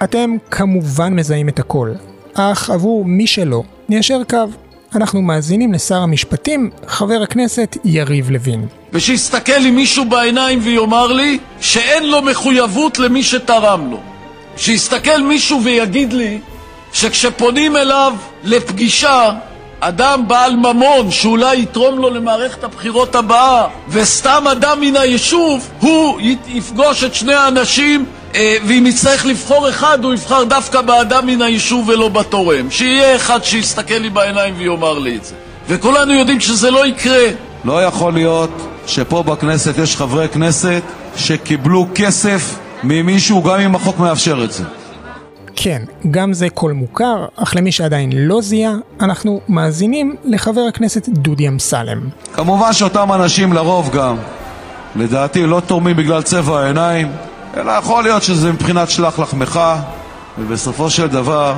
אתם 0.05 0.37
כמובן 0.51 1.15
מזהים 1.15 1.49
את 1.49 1.59
הכל, 1.59 1.91
אך 2.35 2.71
עבור 2.71 3.05
מי 3.05 3.27
שלא, 3.27 3.63
ניישר 3.89 4.23
קו. 4.31 4.37
אנחנו 4.95 5.23
מאזינים 5.23 5.73
לשר 5.73 5.97
המשפטים, 5.97 6.71
חבר 6.87 7.23
הכנסת 7.23 7.77
יריב 7.85 8.31
לוין. 8.31 8.67
ושיסתכל 8.93 9.59
לי 9.59 9.71
מישהו 9.71 10.05
בעיניים 10.05 10.59
ויאמר 10.63 11.13
לי 11.13 11.39
שאין 11.61 12.11
לו 12.11 12.23
מחויבות 12.23 12.99
למי 12.99 13.23
שתרם 13.23 13.91
לו. 13.91 14.01
שיסתכל 14.57 15.23
מישהו 15.23 15.61
ויגיד 15.65 16.13
לי 16.13 16.39
שכשפונים 16.93 17.77
אליו 17.77 18.15
לפגישה 18.45 19.31
אדם 19.81 20.29
בעל 20.29 20.57
ממון 20.57 21.11
שאולי 21.11 21.59
יתרום 21.59 21.99
לו 21.99 22.11
למערכת 22.11 22.65
הבחירות 22.65 23.15
הבאה 23.15 23.67
וסתם 23.89 24.45
אדם 24.53 24.81
מן 24.81 24.97
היישוב, 24.97 25.69
הוא 25.81 26.21
יפגוש 26.49 27.05
את 27.05 27.15
שני 27.15 27.35
האנשים 27.35 28.07
ואם 28.37 28.85
יצטרך 28.87 29.27
לבחור 29.27 29.69
אחד, 29.69 30.05
הוא 30.05 30.15
יבחר 30.15 30.45
דווקא 30.45 30.81
באדם 30.81 31.27
מן 31.27 31.43
היישוב 31.43 31.89
ולא 31.89 32.09
בתורם. 32.09 32.71
שיהיה 32.71 33.17
אחד 33.17 33.45
שיסתכל 33.45 33.95
לי 33.95 34.11
בעיניים 34.11 34.55
ויאמר 34.59 34.99
לי 34.99 35.17
את 35.17 35.25
זה. 35.25 35.35
וכולנו 35.69 36.13
יודעים 36.13 36.41
שזה 36.41 36.71
לא 36.71 36.87
יקרה. 36.87 37.25
לא 37.65 37.85
יכול 37.85 38.13
להיות 38.13 38.51
שפה 38.87 39.23
בכנסת 39.23 39.79
יש 39.79 39.97
חברי 39.97 40.29
כנסת 40.29 40.83
שקיבלו 41.17 41.87
כסף 41.95 42.59
ממישהו 42.83 43.43
גם 43.43 43.61
אם 43.61 43.75
החוק 43.75 43.99
מאפשר 43.99 44.45
את 44.45 44.53
זה. 44.53 44.65
כן, 45.57 45.83
גם 46.11 46.33
זה 46.33 46.49
קול 46.49 46.73
מוכר, 46.73 47.27
אך 47.37 47.57
למי 47.57 47.73
שעדיין 47.73 48.11
לא 48.15 48.41
זיהה, 48.43 48.75
אנחנו 49.01 49.41
מאזינים 49.49 50.17
לחבר 50.25 50.61
הכנסת 50.69 51.09
דודי 51.09 51.49
אמסלם. 51.49 52.01
כמובן 52.33 52.73
שאותם 52.73 53.13
אנשים 53.13 53.53
לרוב 53.53 53.91
גם, 53.91 54.17
לדעתי, 54.97 55.47
לא 55.47 55.61
תורמים 55.67 55.97
בגלל 55.97 56.23
צבע 56.23 56.61
העיניים, 56.61 57.13
אלא 57.57 57.73
יכול 57.73 58.03
להיות 58.03 58.23
שזה 58.23 58.53
מבחינת 58.53 58.91
שלח 58.91 59.19
לחמך, 59.19 59.61
ובסופו 60.39 60.91
של 60.91 61.07
דבר, 61.07 61.55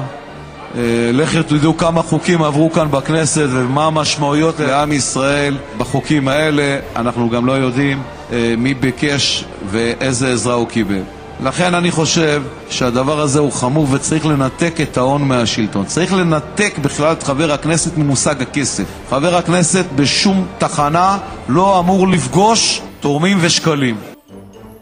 אה, 0.76 0.80
לכו 1.12 1.42
תדעו 1.42 1.76
כמה 1.76 2.02
חוקים 2.02 2.42
עברו 2.42 2.72
כאן 2.72 2.90
בכנסת 2.90 3.46
ומה 3.50 3.86
המשמעויות 3.86 4.60
לעם 4.60 4.92
ישראל 4.92 5.56
בחוקים 5.78 6.28
האלה. 6.28 6.78
אנחנו 6.96 7.30
גם 7.30 7.46
לא 7.46 7.52
יודעים 7.52 8.02
אה, 8.32 8.54
מי 8.58 8.74
ביקש 8.74 9.44
ואיזה 9.70 10.32
עזרה 10.32 10.54
הוא 10.54 10.68
קיבל. 10.68 11.02
לכן 11.44 11.74
אני 11.74 11.90
חושב 11.90 12.42
שהדבר 12.70 13.20
הזה 13.20 13.38
הוא 13.38 13.52
חמור 13.52 13.86
וצריך 13.90 14.26
לנתק 14.26 14.74
את 14.82 14.96
ההון 14.96 15.22
מהשלטון. 15.22 15.84
צריך 15.84 16.12
לנתק 16.12 16.78
בכלל 16.82 17.12
את 17.12 17.22
חבר 17.22 17.52
הכנסת 17.52 17.96
ממושג 17.96 18.42
הכסף. 18.42 18.84
חבר 19.10 19.36
הכנסת 19.36 19.84
בשום 19.96 20.46
תחנה 20.58 21.18
לא 21.48 21.78
אמור 21.78 22.08
לפגוש 22.08 22.80
תורמים 23.00 23.38
ושקלים. 23.40 24.11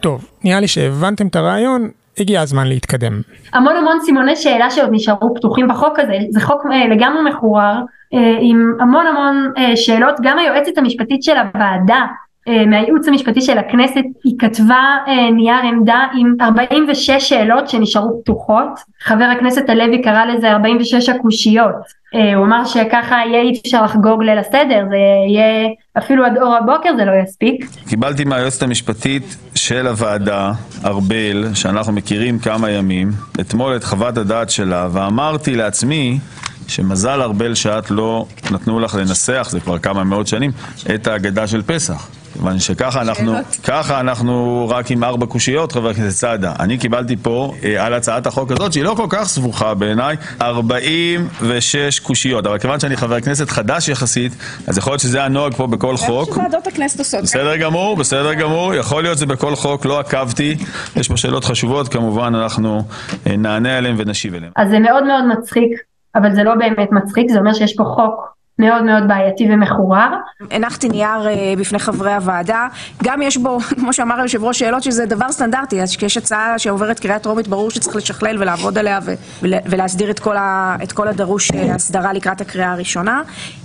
טוב, 0.01 0.31
נראה 0.43 0.59
לי 0.59 0.67
שהבנתם 0.67 1.27
את 1.27 1.35
הרעיון, 1.35 1.89
הגיע 2.17 2.41
הזמן 2.41 2.67
להתקדם. 2.67 3.21
המון 3.53 3.75
המון 3.75 3.97
סימוני 4.05 4.35
שאלה 4.35 4.71
שעוד 4.71 4.89
נשארו 4.91 5.35
פתוחים 5.35 5.67
בחוק 5.67 5.99
הזה, 5.99 6.17
זה 6.29 6.39
חוק 6.41 6.65
אה, 6.71 6.87
לגמרי 6.87 7.31
מחורר, 7.31 7.73
אה, 8.13 8.37
עם 8.41 8.73
המון 8.79 9.05
המון 9.07 9.51
אה, 9.57 9.75
שאלות, 9.75 10.15
גם 10.21 10.39
היועצת 10.39 10.77
המשפטית 10.77 11.23
של 11.23 11.37
הוועדה 11.37 12.05
מהייעוץ 12.47 13.07
המשפטי 13.07 13.41
של 13.41 13.57
הכנסת, 13.57 14.03
היא 14.23 14.35
כתבה 14.39 14.97
אה, 15.07 15.31
נייר 15.31 15.55
עמדה 15.63 16.05
עם 16.13 16.35
46 16.41 17.11
שאלות 17.11 17.69
שנשארו 17.69 18.21
פתוחות. 18.23 18.79
חבר 19.01 19.23
הכנסת 19.23 19.69
הלוי 19.69 20.01
קרא 20.01 20.25
לזה 20.25 20.51
46 20.51 21.09
הקושיות. 21.09 21.75
אה, 22.15 22.35
הוא 22.35 22.45
אמר 22.45 22.65
שככה 22.65 23.15
יהיה 23.27 23.41
אי 23.41 23.59
אפשר 23.65 23.83
לחגוג 23.83 24.23
ליל 24.23 24.37
הסדר, 24.37 24.85
זה 24.89 24.95
יהיה 25.29 25.67
אפילו 25.97 26.25
עד 26.25 26.37
אור 26.37 26.55
הבוקר 26.55 26.89
זה 26.97 27.05
לא 27.05 27.11
יספיק. 27.23 27.65
קיבלתי 27.89 28.23
מהיועצת 28.23 28.63
המשפטית 28.63 29.37
של 29.55 29.87
הוועדה, 29.87 30.51
ארבל, 30.85 31.53
שאנחנו 31.53 31.93
מכירים 31.93 32.39
כמה 32.39 32.71
ימים, 32.71 33.11
אתמול 33.41 33.75
את 33.75 33.83
חוות 33.83 34.17
הדעת 34.17 34.49
שלה, 34.49 34.87
ואמרתי 34.91 35.55
לעצמי 35.55 36.19
שמזל 36.67 37.21
ארבל 37.21 37.55
שאת 37.55 37.91
לא 37.91 38.25
נתנו 38.51 38.79
לך 38.79 38.95
לנסח, 38.95 39.47
זה 39.51 39.59
כבר 39.59 39.79
כמה 39.79 40.03
מאות 40.03 40.27
שנים, 40.27 40.51
את 40.95 41.07
ההגדה 41.07 41.47
של 41.47 41.61
פסח. 41.61 42.20
כיוון 42.33 42.59
שככה 42.59 43.01
אנחנו, 43.01 43.33
ככה 43.63 43.99
אנחנו 43.99 44.65
רק 44.69 44.91
עם 44.91 45.03
ארבע 45.03 45.25
קושיות, 45.25 45.71
חבר 45.71 45.89
הכנסת 45.89 46.17
סעדה. 46.17 46.53
אני 46.59 46.77
קיבלתי 46.77 47.17
פה 47.17 47.53
אה, 47.63 47.85
על 47.85 47.93
הצעת 47.93 48.27
החוק 48.27 48.51
הזאת, 48.51 48.73
שהיא 48.73 48.83
לא 48.83 48.93
כל 48.97 49.05
כך 49.09 49.23
סבוכה 49.23 49.73
בעיניי, 49.73 50.15
46 50.41 51.99
קושיות. 51.99 52.47
אבל 52.47 52.57
כיוון 52.57 52.79
שאני 52.79 52.97
חבר 52.97 53.21
כנסת 53.21 53.49
חדש 53.49 53.89
יחסית, 53.89 54.31
אז 54.67 54.77
יכול 54.77 54.91
להיות 54.91 55.01
שזה 55.01 55.23
הנוהג 55.23 55.53
פה 55.53 55.67
בכל 55.67 55.97
חוק. 55.97 56.29
זה 56.29 56.57
עושות. 56.99 57.23
בסדר 57.23 57.57
גמור, 57.57 57.95
בסדר 57.97 58.33
גמור. 58.33 58.73
יכול 58.73 59.03
להיות 59.03 59.17
שזה 59.17 59.25
בכל 59.25 59.55
חוק, 59.55 59.85
לא 59.85 59.99
עקבתי. 59.99 60.57
יש 60.95 61.07
פה 61.07 61.17
שאלות 61.17 61.45
חשובות, 61.45 61.87
כמובן 61.87 62.35
אנחנו 62.35 62.83
אה, 63.27 63.37
נענה 63.37 63.77
עליהן 63.77 63.95
ונשיב 63.97 64.35
עליהן. 64.35 64.51
אז 64.55 64.69
זה 64.69 64.79
מאוד 64.79 65.03
מאוד 65.03 65.23
מצחיק, 65.37 65.71
אבל 66.15 66.35
זה 66.35 66.43
לא 66.43 66.55
באמת 66.55 66.91
מצחיק, 66.91 67.31
זה 67.31 67.39
אומר 67.39 67.53
שיש 67.53 67.75
פה 67.75 67.83
חוק 67.83 68.40
מאוד 68.61 68.83
מאוד 68.83 69.07
בעייתי 69.07 69.47
ומחורר. 69.53 70.09
הנחתי 70.51 70.89
נייר 70.89 71.21
uh, 71.27 71.59
בפני 71.59 71.79
חברי 71.79 72.13
הוועדה, 72.13 72.67
גם 73.03 73.21
יש 73.21 73.37
בו, 73.37 73.59
כמו 73.79 73.93
שאמר 73.93 74.19
היושב 74.19 74.43
ראש, 74.43 74.59
שאלות 74.59 74.83
שזה 74.83 75.05
דבר 75.05 75.31
סטנדרטי, 75.31 75.81
אז 75.81 75.95
כשיש 75.95 76.17
הצעה 76.17 76.59
שעוברת 76.59 76.99
קריאה 76.99 77.19
טרומית, 77.19 77.47
ברור 77.47 77.71
שצריך 77.71 77.95
לשכלל 77.95 78.37
ולעבוד 78.39 78.77
עליה 78.77 78.99
ולהסדיר 79.41 80.11
את 80.11 80.19
כל, 80.19 80.37
ה- 80.37 80.75
את 80.83 80.91
כל 80.91 81.07
הדרוש 81.07 81.51
uh, 81.51 81.55
הסדרה 81.75 82.13
לקראת 82.13 82.41
הקריאה 82.41 82.71
הראשונה. 82.71 83.21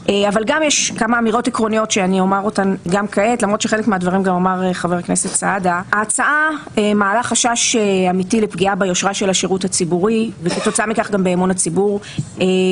Uh, 0.06 0.10
אבל 0.28 0.42
גם 0.46 0.62
יש 0.62 0.90
כמה 0.90 1.18
אמירות 1.18 1.48
עקרוניות 1.48 1.90
שאני 1.90 2.20
אומר 2.20 2.40
אותן 2.44 2.74
גם 2.88 3.06
כעת, 3.06 3.42
למרות 3.42 3.60
שחלק 3.60 3.88
מהדברים 3.88 4.22
גם 4.22 4.34
אמר 4.34 4.72
חבר 4.72 4.96
הכנסת 4.96 5.28
סעדה. 5.28 5.80
ההצעה 5.92 6.48
מעלה 6.94 7.22
חשש 7.22 7.76
אמיתי 8.10 8.40
לפגיעה 8.40 8.74
ביושרה 8.74 9.14
של 9.14 9.30
השירות 9.30 9.64
הציבורי, 9.64 10.30
וכתוצאה 10.42 10.86
מכך 10.86 11.10
גם 11.10 11.24
באמון 11.24 11.50
הציבור 11.50 12.00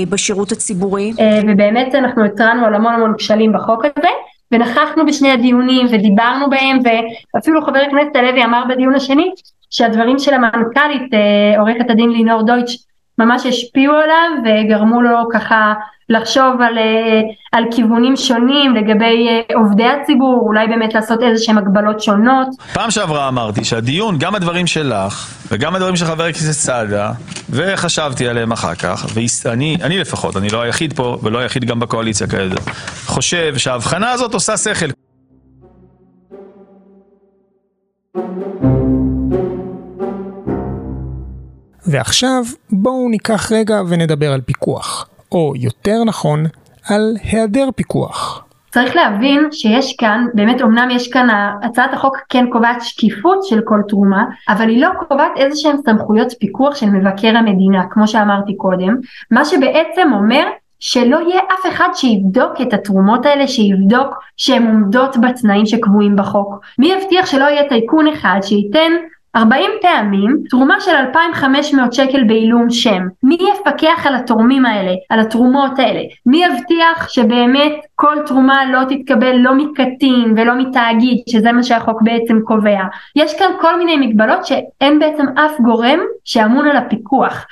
בשירות 0.09 0.53
הציבורי. 0.53 1.13
ובאמת 1.49 1.95
אנחנו 1.95 2.14
אנחנו 2.15 2.33
התרענו 2.33 2.67
על 2.67 2.75
המון 2.75 2.95
המון 2.95 3.15
כשלים 3.19 3.53
בחוק 3.53 3.85
הזה 3.85 4.09
ונכחנו 4.53 5.07
בשני 5.07 5.31
הדיונים 5.31 5.87
ודיברנו 5.91 6.51
בהם 6.51 6.79
ואפילו 7.35 7.63
חבר 7.63 7.79
הכנסת 7.79 8.17
הלוי 8.17 8.45
אמר 8.45 8.65
בדיון 8.69 8.95
השני 8.95 9.31
שהדברים 9.71 10.19
של 10.19 10.35
המנכ"לית 10.35 11.15
אה, 11.15 11.61
עורכת 11.61 11.91
הדין 11.91 12.11
לינור 12.11 12.43
דויטש 12.43 12.77
ממש 13.19 13.47
השפיעו 13.47 13.95
עליו 13.95 14.31
וגרמו 14.45 15.03
לו 15.03 15.19
ככה 15.33 15.75
לחשוב 16.09 16.61
על, 16.61 16.79
אה, 16.79 17.21
על 17.53 17.65
כיוונים 17.71 18.17
שונים 18.17 18.75
לגבי 18.75 19.29
אה, 19.29 19.55
עובדי 19.55 19.85
הציבור, 19.85 20.43
אולי 20.47 20.67
באמת 20.67 20.95
לעשות 20.95 21.23
איזה 21.23 21.45
שהם 21.45 21.59
הגבלות 21.59 22.01
שונות. 22.01 22.49
פעם 22.73 22.91
שעברה 22.91 23.29
אמרתי 23.29 23.65
שהדיון, 23.65 24.19
גם 24.19 24.35
הדברים 24.35 24.67
שלך 24.67 25.35
וגם 25.51 25.75
הדברים 25.75 25.97
של 25.97 26.05
חבר 26.05 26.25
הכנסת 26.25 26.53
סעדה, 26.53 27.13
וחשבתי 27.51 28.29
עליהם 28.29 28.53
אחר 28.53 28.75
כך, 28.75 29.07
ואני 29.15 29.77
אני 29.83 29.99
לפחות, 29.99 30.37
אני 30.37 30.49
לא 30.49 30.63
היחיד 30.63 30.93
פה 30.93 31.19
ולא 31.23 31.39
היחיד 31.39 31.65
גם 31.65 31.81
בקואליציה 31.81 32.27
כזה, 32.27 32.71
חושב 33.07 33.59
שההבחנה 33.59 34.11
הזאת 34.11 34.35
עושה 34.35 34.57
שכל. 34.57 34.87
ועכשיו 41.87 42.43
בואו 42.73 43.09
ניקח 43.09 43.53
רגע 43.53 43.81
ונדבר 43.89 44.33
על 44.33 44.41
פיקוח. 44.41 45.09
או 45.33 45.53
יותר 45.57 46.05
נכון, 46.05 46.45
על 46.89 47.17
היעדר 47.23 47.69
פיקוח. 47.77 48.45
צריך 48.71 48.97
להבין 48.97 49.49
שיש 49.53 49.97
כאן, 49.97 50.27
באמת 50.35 50.63
אמנם 50.63 50.89
יש 50.91 51.09
כאן, 51.09 51.29
הצעת 51.63 51.93
החוק 51.93 52.17
כן 52.29 52.45
קובעת 52.53 52.83
שקיפות 52.83 53.45
של 53.45 53.61
כל 53.65 53.81
תרומה, 53.89 54.25
אבל 54.49 54.69
היא 54.69 54.81
לא 54.81 54.89
קובעת 55.09 55.33
איזה 55.37 55.57
שהן 55.57 55.77
סמכויות 55.87 56.33
פיקוח 56.39 56.75
של 56.75 56.87
מבקר 56.87 57.37
המדינה, 57.37 57.83
כמו 57.91 58.09
שאמרתי 58.09 58.57
קודם, 58.57 58.97
מה 59.31 59.45
שבעצם 59.45 60.13
אומר 60.13 60.45
שלא 60.81 61.19
יהיה 61.29 61.41
אף 61.41 61.73
אחד 61.73 61.89
שיבדוק 61.95 62.61
את 62.63 62.73
התרומות 62.73 63.27
האלה, 63.27 63.49
שיבדוק 63.49 64.15
שהן 64.37 64.67
עומדות 64.67 65.17
בתנאים 65.17 65.67
שקבועים 65.67 66.17
בחוק. 66.17 66.61
מי 66.79 66.93
יבטיח 66.93 67.27
שלא 67.27 67.45
יהיה 67.45 67.69
טייקון 67.69 68.07
אחד 68.07 68.39
שייתן 68.43 68.93
40 69.37 69.71
פעמים 69.83 70.37
תרומה 70.51 70.81
של 70.81 70.91
2,500 70.91 71.93
שקל 71.93 72.25
בעילום 72.25 72.71
שם. 72.71 73.03
מי 73.23 73.39
יפקח 73.53 74.07
על 74.07 74.15
התורמים 74.15 74.67
האלה, 74.67 74.93
על 75.11 75.21
התרומות 75.21 75.79
האלה? 75.79 76.01
מי 76.27 76.45
יבטיח 76.45 77.09
שבאמת 77.09 77.73
כל 77.95 78.17
תרומה 78.27 78.65
לא 78.65 78.81
תתקבל 78.89 79.37
לא 79.37 79.55
מקטין 79.55 80.35
ולא 80.37 80.55
מתאגיד, 80.59 81.19
שזה 81.29 81.53
מה 81.53 81.63
שהחוק 81.63 82.03
בעצם 82.03 82.41
קובע? 82.45 82.81
יש 83.17 83.39
כאן 83.39 83.51
כל 83.61 83.79
מיני 83.79 84.07
מגבלות 84.07 84.47
שאין 84.47 84.99
בעצם 84.99 85.27
אף 85.39 85.61
גורם 85.61 85.99
שאמון 86.25 86.69
על 86.69 86.77
הפיקוח. 86.77 87.47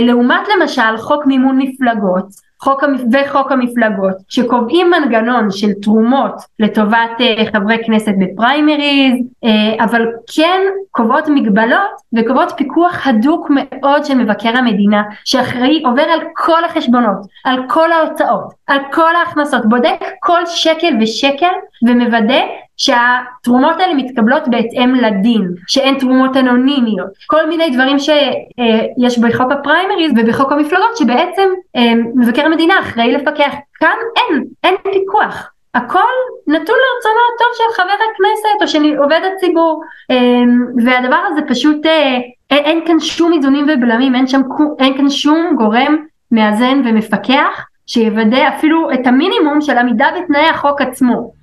לעומת 0.00 0.48
למשל 0.56 0.96
חוק 0.96 1.26
מימון 1.26 1.58
מפלגות, 1.58 2.26
חוק 2.62 2.82
וחוק 3.12 3.52
המפלגות 3.52 4.14
שקובעים 4.28 4.90
מנגנון 4.90 5.50
של 5.50 5.72
תרומות 5.82 6.32
לטובת 6.58 7.10
uh, 7.18 7.52
חברי 7.52 7.76
כנסת 7.86 8.12
בפריימריז 8.18 9.14
uh, 9.44 9.84
אבל 9.84 10.06
כן 10.34 10.60
קובעות 10.90 11.28
מגבלות 11.28 11.90
וקובעות 12.12 12.52
פיקוח 12.56 13.06
הדוק 13.06 13.46
מאוד 13.50 14.04
של 14.04 14.14
מבקר 14.14 14.56
המדינה 14.56 15.02
שאחראי 15.24 15.82
עובר 15.84 16.02
על 16.02 16.20
כל 16.34 16.64
החשבונות 16.64 17.16
על 17.44 17.58
כל 17.68 17.92
ההוצאות 17.92 18.52
על 18.66 18.78
כל 18.92 19.16
ההכנסות 19.16 19.68
בודק 19.68 20.00
כל 20.20 20.46
שקל 20.46 20.94
ושקל 21.00 21.52
ומוודא 21.88 22.42
שהתרומות 22.82 23.80
האלה 23.80 23.94
מתקבלות 23.94 24.48
בהתאם 24.48 24.94
לדין, 24.94 25.48
שאין 25.66 25.98
תרומות 25.98 26.36
אנונימיות, 26.36 27.10
כל 27.26 27.46
מיני 27.46 27.70
דברים 27.70 27.98
שיש 27.98 29.18
בחוק 29.18 29.52
הפריימריז 29.52 30.12
ובחוק 30.16 30.52
המפלגות 30.52 30.96
שבעצם 30.96 31.48
אה, 31.76 31.92
מבקר 32.14 32.46
המדינה 32.46 32.74
אחראי 32.80 33.12
לפקח, 33.12 33.52
כאן 33.74 33.96
אין, 34.16 34.44
אין 34.64 34.74
פיקוח. 34.92 35.50
הכל 35.74 36.12
נתון 36.46 36.76
לרצונו 36.82 37.20
הטוב 37.34 37.48
של 37.54 37.82
חבר 37.82 37.92
הכנסת 38.12 38.62
או 38.62 38.68
של 38.68 38.98
עובד 38.98 39.20
הציבור. 39.32 39.82
אמ, 40.10 40.66
והדבר 40.84 41.20
הזה 41.28 41.40
פשוט 41.48 41.86
אה, 41.86 42.18
אין, 42.50 42.64
אין 42.64 42.80
כאן 42.86 43.00
שום 43.00 43.32
איזונים 43.32 43.66
ובלמים 43.68 44.14
אין, 44.14 44.26
שם, 44.26 44.40
אין 44.78 44.96
כאן 44.96 45.10
שום 45.10 45.54
גורם 45.56 45.96
מאזן 46.32 46.82
ומפקח 46.84 47.66
שיוודא 47.86 48.48
אפילו 48.48 48.92
את 48.92 49.06
המינימום 49.06 49.60
של 49.60 49.78
עמידה 49.78 50.06
בתנאי 50.16 50.48
החוק 50.48 50.80
עצמו 50.80 51.41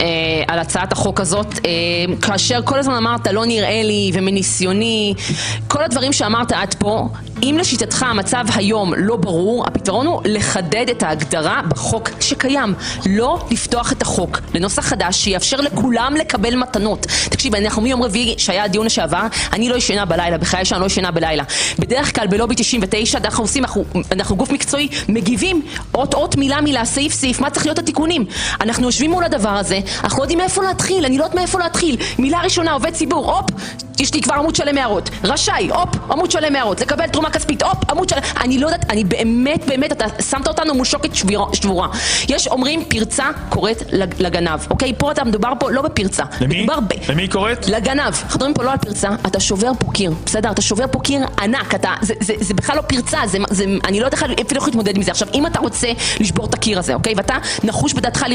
אה, 0.00 0.06
על 0.48 0.58
הצעת 0.58 0.92
החוק 0.92 1.20
הזאת, 1.20 1.46
אה, 1.46 1.70
כאשר 2.22 2.60
כל 2.64 2.78
הזמן 2.78 2.94
אמרת 2.94 3.26
לא 3.26 3.46
נראה 3.46 3.82
לי 3.82 4.10
ומניסיוני, 4.14 5.14
כל 5.68 5.82
הדברים 5.82 6.12
שאמרת 6.12 6.52
עד 6.52 6.74
פה, 6.78 7.08
אם 7.42 7.56
לשיטתך 7.60 8.02
המצב 8.02 8.44
היום 8.54 8.94
לא 8.96 9.16
ברור, 9.16 9.66
הפתרון 9.66 10.06
הוא 10.06 10.22
לחדד 10.24 10.90
את 10.90 11.02
ההגדרה 11.02 11.60
בחוק 11.68 12.10
שקיים, 12.20 12.74
לא 13.06 13.46
לפתוח 13.50 13.92
את 13.92 14.02
החוק 14.02 14.40
לנוסח 14.54 14.82
חדש 14.82 15.24
שיאפשר 15.24 15.60
לכולם 15.60 16.14
לקבל 16.18 16.56
מתנות. 16.56 17.06
תקשיב, 17.30 17.54
אנחנו 17.54 17.82
מיום 17.82 18.02
רביעי 18.02 18.34
שהיה 18.38 18.64
הדיון 18.64 18.86
לשעבר, 18.86 19.26
אני 19.52 19.68
לא 19.68 19.74
ישנה 19.74 20.04
בלילה, 20.04 20.38
בחיי 20.38 20.64
שאני 20.64 20.80
לא 20.80 20.86
ישנה 20.86 21.10
בלילה. 21.10 21.44
בדרך 21.78 22.14
כלל 22.14 22.26
בלובי 22.26 22.54
99, 22.54 23.18
אנחנו 23.18 23.44
עושים, 23.44 23.64
אנחנו, 23.64 23.84
אנחנו 24.12 24.36
גוף 24.36 24.50
מקצועי, 24.50 24.88
מגיבים 25.08 25.62
אות 25.94 26.14
אות 26.14 26.36
מילה 26.36 26.60
מילה 26.60 26.84
סעיף 26.84 27.12
סעיף, 27.12 27.40
מה 27.40 27.50
צריך 27.50 27.66
להיות 27.66 27.78
התיקונים. 27.78 28.26
אנחנו 28.60 28.86
יושבים 28.86 29.10
מול 29.10 29.24
הדבר 29.24 29.48
הזה, 29.48 29.80
אנחנו 30.04 30.18
לא 30.18 30.24
יודעים 30.24 30.38
מאיפה 30.38 30.62
להתחיל, 30.62 31.04
אני 31.04 31.18
לא 31.18 31.24
יודעת 31.24 31.38
מאיפה 31.38 31.58
להתחיל. 31.58 31.96
מילה 32.18 32.40
ראשונה, 32.40 32.72
עובד 32.72 32.92
ציבור, 32.92 33.36
הופ, 33.36 33.50
יש 34.00 34.14
לי 34.14 34.22
כבר 34.22 34.34
עמוד 34.34 34.54
שלם 34.56 34.78
הערות. 34.78 35.10
רשאי, 35.24 35.70
הופ, 35.70 35.88
עמוד 36.10 36.30
שלם 36.30 36.56
הערות. 36.56 36.80
לקבל 36.80 37.06
תרומה 37.06 37.29
כספית, 37.30 37.62
הופ, 37.62 37.90
עמוד 37.90 38.08
שלם. 38.08 38.22
אני 38.40 38.58
לא 38.58 38.66
יודעת, 38.66 38.90
אני 38.90 39.04
באמת, 39.04 39.64
באמת, 39.66 39.92
אתה 39.92 40.04
שמת 40.22 40.48
אותנו 40.48 40.74
מול 40.74 40.84
שוקת 40.84 41.10
שבורה. 41.52 41.88
יש 42.28 42.48
אומרים, 42.48 42.84
פרצה 42.84 43.26
קוראת 43.48 43.82
לגנב, 44.18 44.60
אוקיי? 44.70 44.92
פה 44.98 45.12
אתה 45.12 45.24
מדובר 45.24 45.52
פה 45.60 45.70
לא 45.70 45.82
בפרצה. 45.82 46.24
למי? 46.40 46.66
ב... 46.66 47.10
למי 47.10 47.28
קוראת? 47.28 47.68
לגנב. 47.68 48.00
אנחנו 48.00 48.34
מדברים 48.34 48.54
פה 48.54 48.62
לא 48.62 48.72
על 48.72 48.78
פרצה, 48.78 49.08
אתה 49.26 49.40
שובר 49.40 49.72
פה 49.78 49.92
קיר, 49.92 50.12
בסדר? 50.26 50.50
אתה 50.50 50.62
שובר 50.62 50.84
פה 50.90 51.00
קיר 51.00 51.20
ענק, 51.42 51.74
אתה, 51.74 51.94
זה, 52.02 52.14
זה, 52.20 52.34
זה, 52.40 52.54
בכלל 52.54 52.76
לא 52.76 52.82
פרצה, 52.82 53.18
זה, 53.26 53.38
זה, 53.50 53.64
אני 53.84 54.00
לא 54.00 54.04
יודעת 54.04 54.22
אפילו 54.22 54.60
איך 54.60 54.64
להתמודד 54.64 54.96
עם 54.96 55.02
זה. 55.02 55.10
עכשיו, 55.10 55.28
אם 55.34 55.46
אתה 55.46 55.58
רוצה 55.58 55.88
לשבור 56.20 56.46
את 56.46 56.54
הקיר 56.54 56.78
הזה, 56.78 56.94
אוקיי? 56.94 57.14
ואתה 57.16 57.36
נחוש 57.64 57.92
בדעתך 57.92 58.22
אה, 58.22 58.28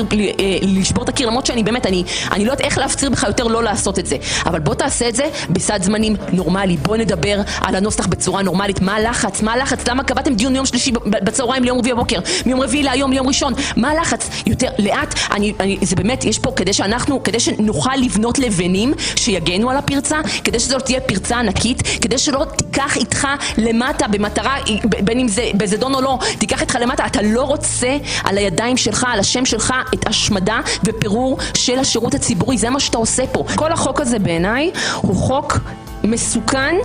לשבור 0.61 1.03
את 1.03 1.09
הקיר, 1.09 1.27
למרות 1.27 1.45
שאני 1.45 1.63
באמת, 1.63 1.85
אני, 1.85 2.03
אני 2.31 2.45
לא 2.45 2.51
יודעת 2.51 2.65
איך 2.65 2.77
להפציר 2.77 3.09
בך 3.09 3.23
יותר 3.23 3.43
לא 3.47 3.63
לעשות 3.63 3.99
את 3.99 4.05
זה. 4.05 4.17
אבל 4.45 4.59
בוא 4.59 4.73
תעשה 4.73 5.09
את 5.09 5.15
זה 5.15 5.23
בסד 5.49 5.83
זמנים 5.83 6.15
נורמלי. 6.31 6.77
בוא 6.77 6.97
נדבר 6.97 7.41
על 7.61 7.75
הנוסח 7.75 8.07
בצורה 8.07 8.41
נורמלית. 8.41 8.81
מה 8.85 8.95
הלחץ? 8.95 9.41
מה 9.41 9.53
הלחץ? 9.53 9.87
למה 9.87 10.03
קבעתם 10.03 10.33
דיון 10.33 10.55
יום 10.55 10.65
שלישי 10.65 10.91
בצהריים 11.05 11.63
ליום 11.63 11.77
רביעי 11.77 11.93
בבוקר? 11.93 12.19
מיום 12.45 12.61
רביעי 12.61 12.83
להיום 12.83 13.11
ליום 13.11 13.27
ראשון? 13.27 13.53
מה 13.75 13.91
הלחץ? 13.91 14.29
יותר 14.45 14.67
לאט. 14.79 15.15
אני, 15.31 15.53
אני, 15.59 15.77
זה 15.81 15.95
באמת, 15.95 16.23
יש 16.23 16.39
פה 16.39 16.51
כדי 16.55 16.73
שאנחנו, 16.73 17.23
כדי 17.23 17.39
שנוכל 17.39 17.95
לבנות 17.95 18.39
לבנים 18.39 18.93
שיגנו 19.15 19.69
על 19.69 19.77
הפרצה, 19.77 20.17
כדי 20.43 20.59
שזו 20.59 20.79
תהיה 20.79 21.01
פרצה 21.01 21.39
ענקית, 21.39 21.81
כדי 22.01 22.17
שלא 22.17 22.45
תיקח 22.57 22.97
איתך 22.97 23.27
למטה 23.57 24.07
במטרה, 24.07 24.55
בין 24.83 25.19
אם 25.19 25.27
זה 25.27 25.49
בזדון 25.57 25.95
או 25.95 26.01
לא, 26.01 26.19
תיקח 26.39 26.61
איתך 26.61 26.77
למטה. 26.81 27.05
אתה 27.05 27.21
לא 27.21 27.41
רוצה 27.41 27.97
על 28.23 28.37
הידיים 28.37 28.77
שלך, 28.77 29.05
על 29.13 29.19
השם 29.19 29.45
שלך, 29.45 29.73
את 29.93 30.07
השמדה 30.07 30.59
ופירור 30.83 31.37
של 31.53 31.79
השירות 31.79 32.13
הציבורי. 32.13 32.57
זה 32.57 32.69
מה 32.69 32.79
שאתה 32.79 32.97
עושה 32.97 33.27
פה. 33.27 33.45
כל 33.55 33.71
החוק 33.71 34.01
הזה 34.01 34.19
בעיניי 34.19 34.71
הוא 35.01 35.15
חוק 35.15 35.59
מסוכן 36.07 36.75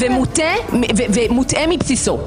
ומוטה, 0.00 0.52
ומוטעה 1.14 1.66
מבסיסו. 1.68 2.18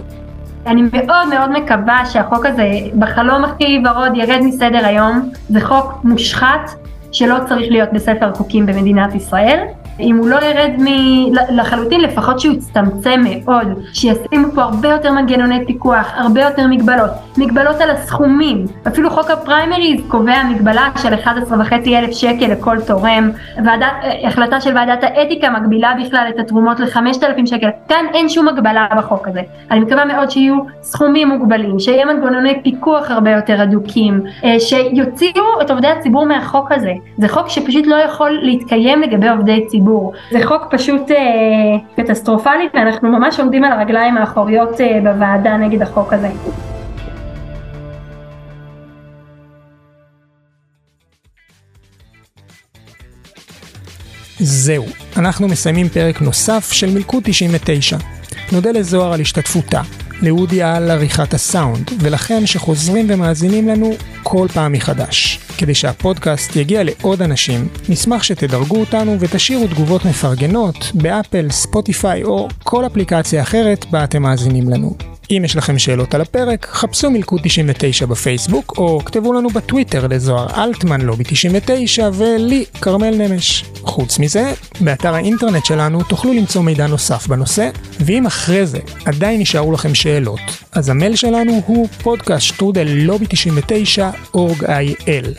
אני 0.67 0.81
מאוד 0.81 1.27
מאוד 1.27 1.49
מקווה 1.51 2.05
שהחוק 2.05 2.45
הזה 2.45 2.69
בחלום 2.99 3.43
הכי 3.43 3.79
ורוד 3.85 4.11
ירד 4.15 4.39
מסדר 4.43 4.85
היום. 4.85 5.29
זה 5.49 5.61
חוק 5.61 5.93
מושחת 6.03 6.71
שלא 7.11 7.35
צריך 7.47 7.71
להיות 7.71 7.89
בספר 7.93 8.29
החוקים 8.29 8.65
במדינת 8.65 9.15
ישראל. 9.15 9.65
אם 9.99 10.17
הוא 10.17 10.29
לא 10.29 10.35
ירד 10.35 10.71
מ- 10.79 11.33
לחלוטין, 11.55 12.01
לפחות 12.01 12.39
שהוא 12.39 12.53
יצטמצם 12.53 13.23
מאוד, 13.23 13.67
שישימו 13.93 14.47
פה 14.55 14.61
הרבה 14.61 14.89
יותר 14.89 15.11
מנגנוני 15.11 15.65
פיקוח, 15.65 16.11
הרבה 16.15 16.41
יותר 16.41 16.67
מגבלות, 16.67 17.09
מגבלות 17.37 17.81
על 17.81 17.89
הסכומים, 17.89 18.65
אפילו 18.87 19.09
חוק 19.09 19.29
הפריימריז 19.29 20.01
קובע 20.07 20.43
מגבלה 20.43 20.89
של 21.01 21.13
11.5 21.13 21.29
אלף 21.87 22.11
שקל 22.11 22.47
לכל 22.47 22.77
תורם, 22.87 23.31
ועדת, 23.65 23.87
החלטה 24.23 24.61
של 24.61 24.75
ועדת 24.75 25.03
האתיקה 25.03 25.49
מגבילה 25.49 25.93
בכלל 26.05 26.25
את 26.29 26.39
התרומות 26.39 26.79
ל-5,000 26.79 27.45
שקל, 27.45 27.69
כאן 27.89 28.05
אין 28.13 28.29
שום 28.29 28.47
הגבלה 28.47 28.87
בחוק 28.97 29.27
הזה. 29.27 29.41
אני 29.71 29.79
מקווה 29.79 30.05
מאוד 30.05 30.31
שיהיו 30.31 30.55
סכומים 30.81 31.27
מוגבלים, 31.27 31.79
שיהיה 31.79 32.05
מנגנוני 32.05 32.61
פיקוח 32.63 33.11
הרבה 33.11 33.31
יותר 33.31 33.61
הדוקים, 33.61 34.21
אה, 34.43 34.59
שיוציאו 34.59 35.43
את 35.61 35.71
עובדי 35.71 35.87
הציבור 35.87 36.25
מהחוק 36.25 36.71
הזה. 36.71 36.91
זה 37.17 37.27
חוק 37.27 37.49
שפשוט 37.49 37.87
לא 37.87 37.95
יכול 37.95 38.39
להתקיים 38.41 39.01
לגבי 39.01 39.29
עובדי 39.29 39.65
ציבור. 39.67 39.82
הציבור. 39.83 40.13
זה 40.31 40.39
חוק 40.47 40.63
פשוט 40.71 41.11
אה, 41.11 41.17
קטסטרופלי 42.03 42.69
ואנחנו 42.73 43.09
ממש 43.11 43.39
עומדים 43.39 43.63
על 43.63 43.71
הרגליים 43.71 44.17
האחוריות 44.17 44.81
אה, 44.81 44.99
בוועדה 45.03 45.57
נגד 45.57 45.81
החוק 45.81 46.13
הזה. 46.13 46.29
זהו, 54.39 54.85
אנחנו 55.17 55.47
מסיימים 55.47 55.89
פרק 55.89 56.21
נוסף 56.21 56.71
של 56.71 56.93
מלכוד 56.93 57.23
99. 57.25 57.97
נודה 58.51 58.71
לזוהר 58.71 59.13
על 59.13 59.21
השתתפותה, 59.21 59.81
לאודי 60.23 60.61
על 60.61 60.91
עריכת 60.91 61.33
הסאונד, 61.33 61.91
ולכם 61.99 62.45
שחוזרים 62.45 63.05
ומאזינים 63.09 63.67
לנו 63.67 63.91
כל 64.23 64.47
פעם 64.53 64.71
מחדש. 64.71 65.39
כדי 65.57 65.75
שהפודקאסט 65.75 66.55
יגיע 66.55 66.83
לעוד 66.83 67.21
אנשים, 67.21 67.67
נשמח 67.89 68.23
שתדרגו 68.23 68.79
אותנו 68.79 69.19
ותשאירו 69.19 69.67
תגובות 69.67 70.05
מפרגנות 70.05 70.91
באפל, 70.93 71.49
ספוטיפיי 71.49 72.23
או 72.23 72.47
כל 72.63 72.85
אפליקציה 72.85 73.41
אחרת 73.41 73.85
בה 73.91 74.03
אתם 74.03 74.21
מאזינים 74.21 74.69
לנו. 74.69 75.12
אם 75.31 75.41
יש 75.45 75.55
לכם 75.55 75.79
שאלות 75.79 76.15
על 76.15 76.21
הפרק, 76.21 76.67
חפשו 76.71 77.11
מלכוד 77.11 77.41
99 77.43 78.05
בפייסבוק, 78.05 78.73
או 78.77 78.99
כתבו 79.05 79.33
לנו 79.33 79.49
בטוויטר 79.49 80.07
לזוהר 80.07 80.63
אלטמן 80.63 81.01
לובי 81.01 81.23
99 81.27 82.09
ולי, 82.13 82.65
כרמל 82.81 83.15
נמש. 83.15 83.65
חוץ 83.81 84.19
מזה, 84.19 84.53
באתר 84.81 85.15
האינטרנט 85.15 85.65
שלנו 85.65 86.03
תוכלו 86.03 86.33
למצוא 86.33 86.61
מידע 86.61 86.87
נוסף 86.87 87.27
בנושא, 87.27 87.69
ואם 87.99 88.25
אחרי 88.25 88.65
זה 88.65 88.79
עדיין 89.05 89.41
נשארו 89.41 89.71
לכם 89.71 89.95
שאלות, 89.95 90.41
אז 90.71 90.89
המייל 90.89 91.15
שלנו 91.15 91.61
הוא 91.65 91.87
פודקאסט 91.87 92.45
שטרודל 92.45 92.87
לובי 92.87 93.25
99 93.29 94.09
אורג 94.33 94.63
איי-אל. 94.65 95.33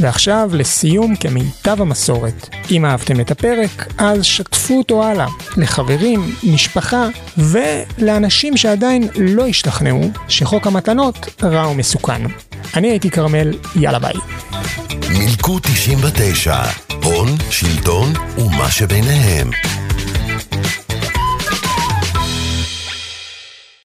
ועכשיו, 0.00 0.50
לסיום, 0.52 1.16
כמיטב 1.16 1.80
המסורת. 1.80 2.48
אם 2.70 2.84
אהבתם 2.84 3.20
את 3.20 3.30
הפרק, 3.30 3.92
אז 3.98 4.24
שתפו 4.24 4.74
אותו 4.74 5.04
הלאה, 5.04 5.26
לחברים, 5.56 6.34
משפחה, 6.44 7.08
ולאנשים 7.38 8.56
שעדיין 8.56 9.08
לא 9.14 9.46
השתכנעו 9.46 10.10
שחוק 10.28 10.66
המתנות 10.66 11.42
רע 11.42 11.68
ומסוכן. 11.68 12.22
אני 12.76 12.90
הייתי 12.90 13.10
כרמל, 13.10 13.58
יאללה 13.76 13.98
ביי. 13.98 14.14
מילקו 15.18 15.58
99, 15.58 16.56
הון, 17.02 17.28
שלטון 17.50 18.12
ומה 18.38 18.70
שביניהם. 18.70 19.50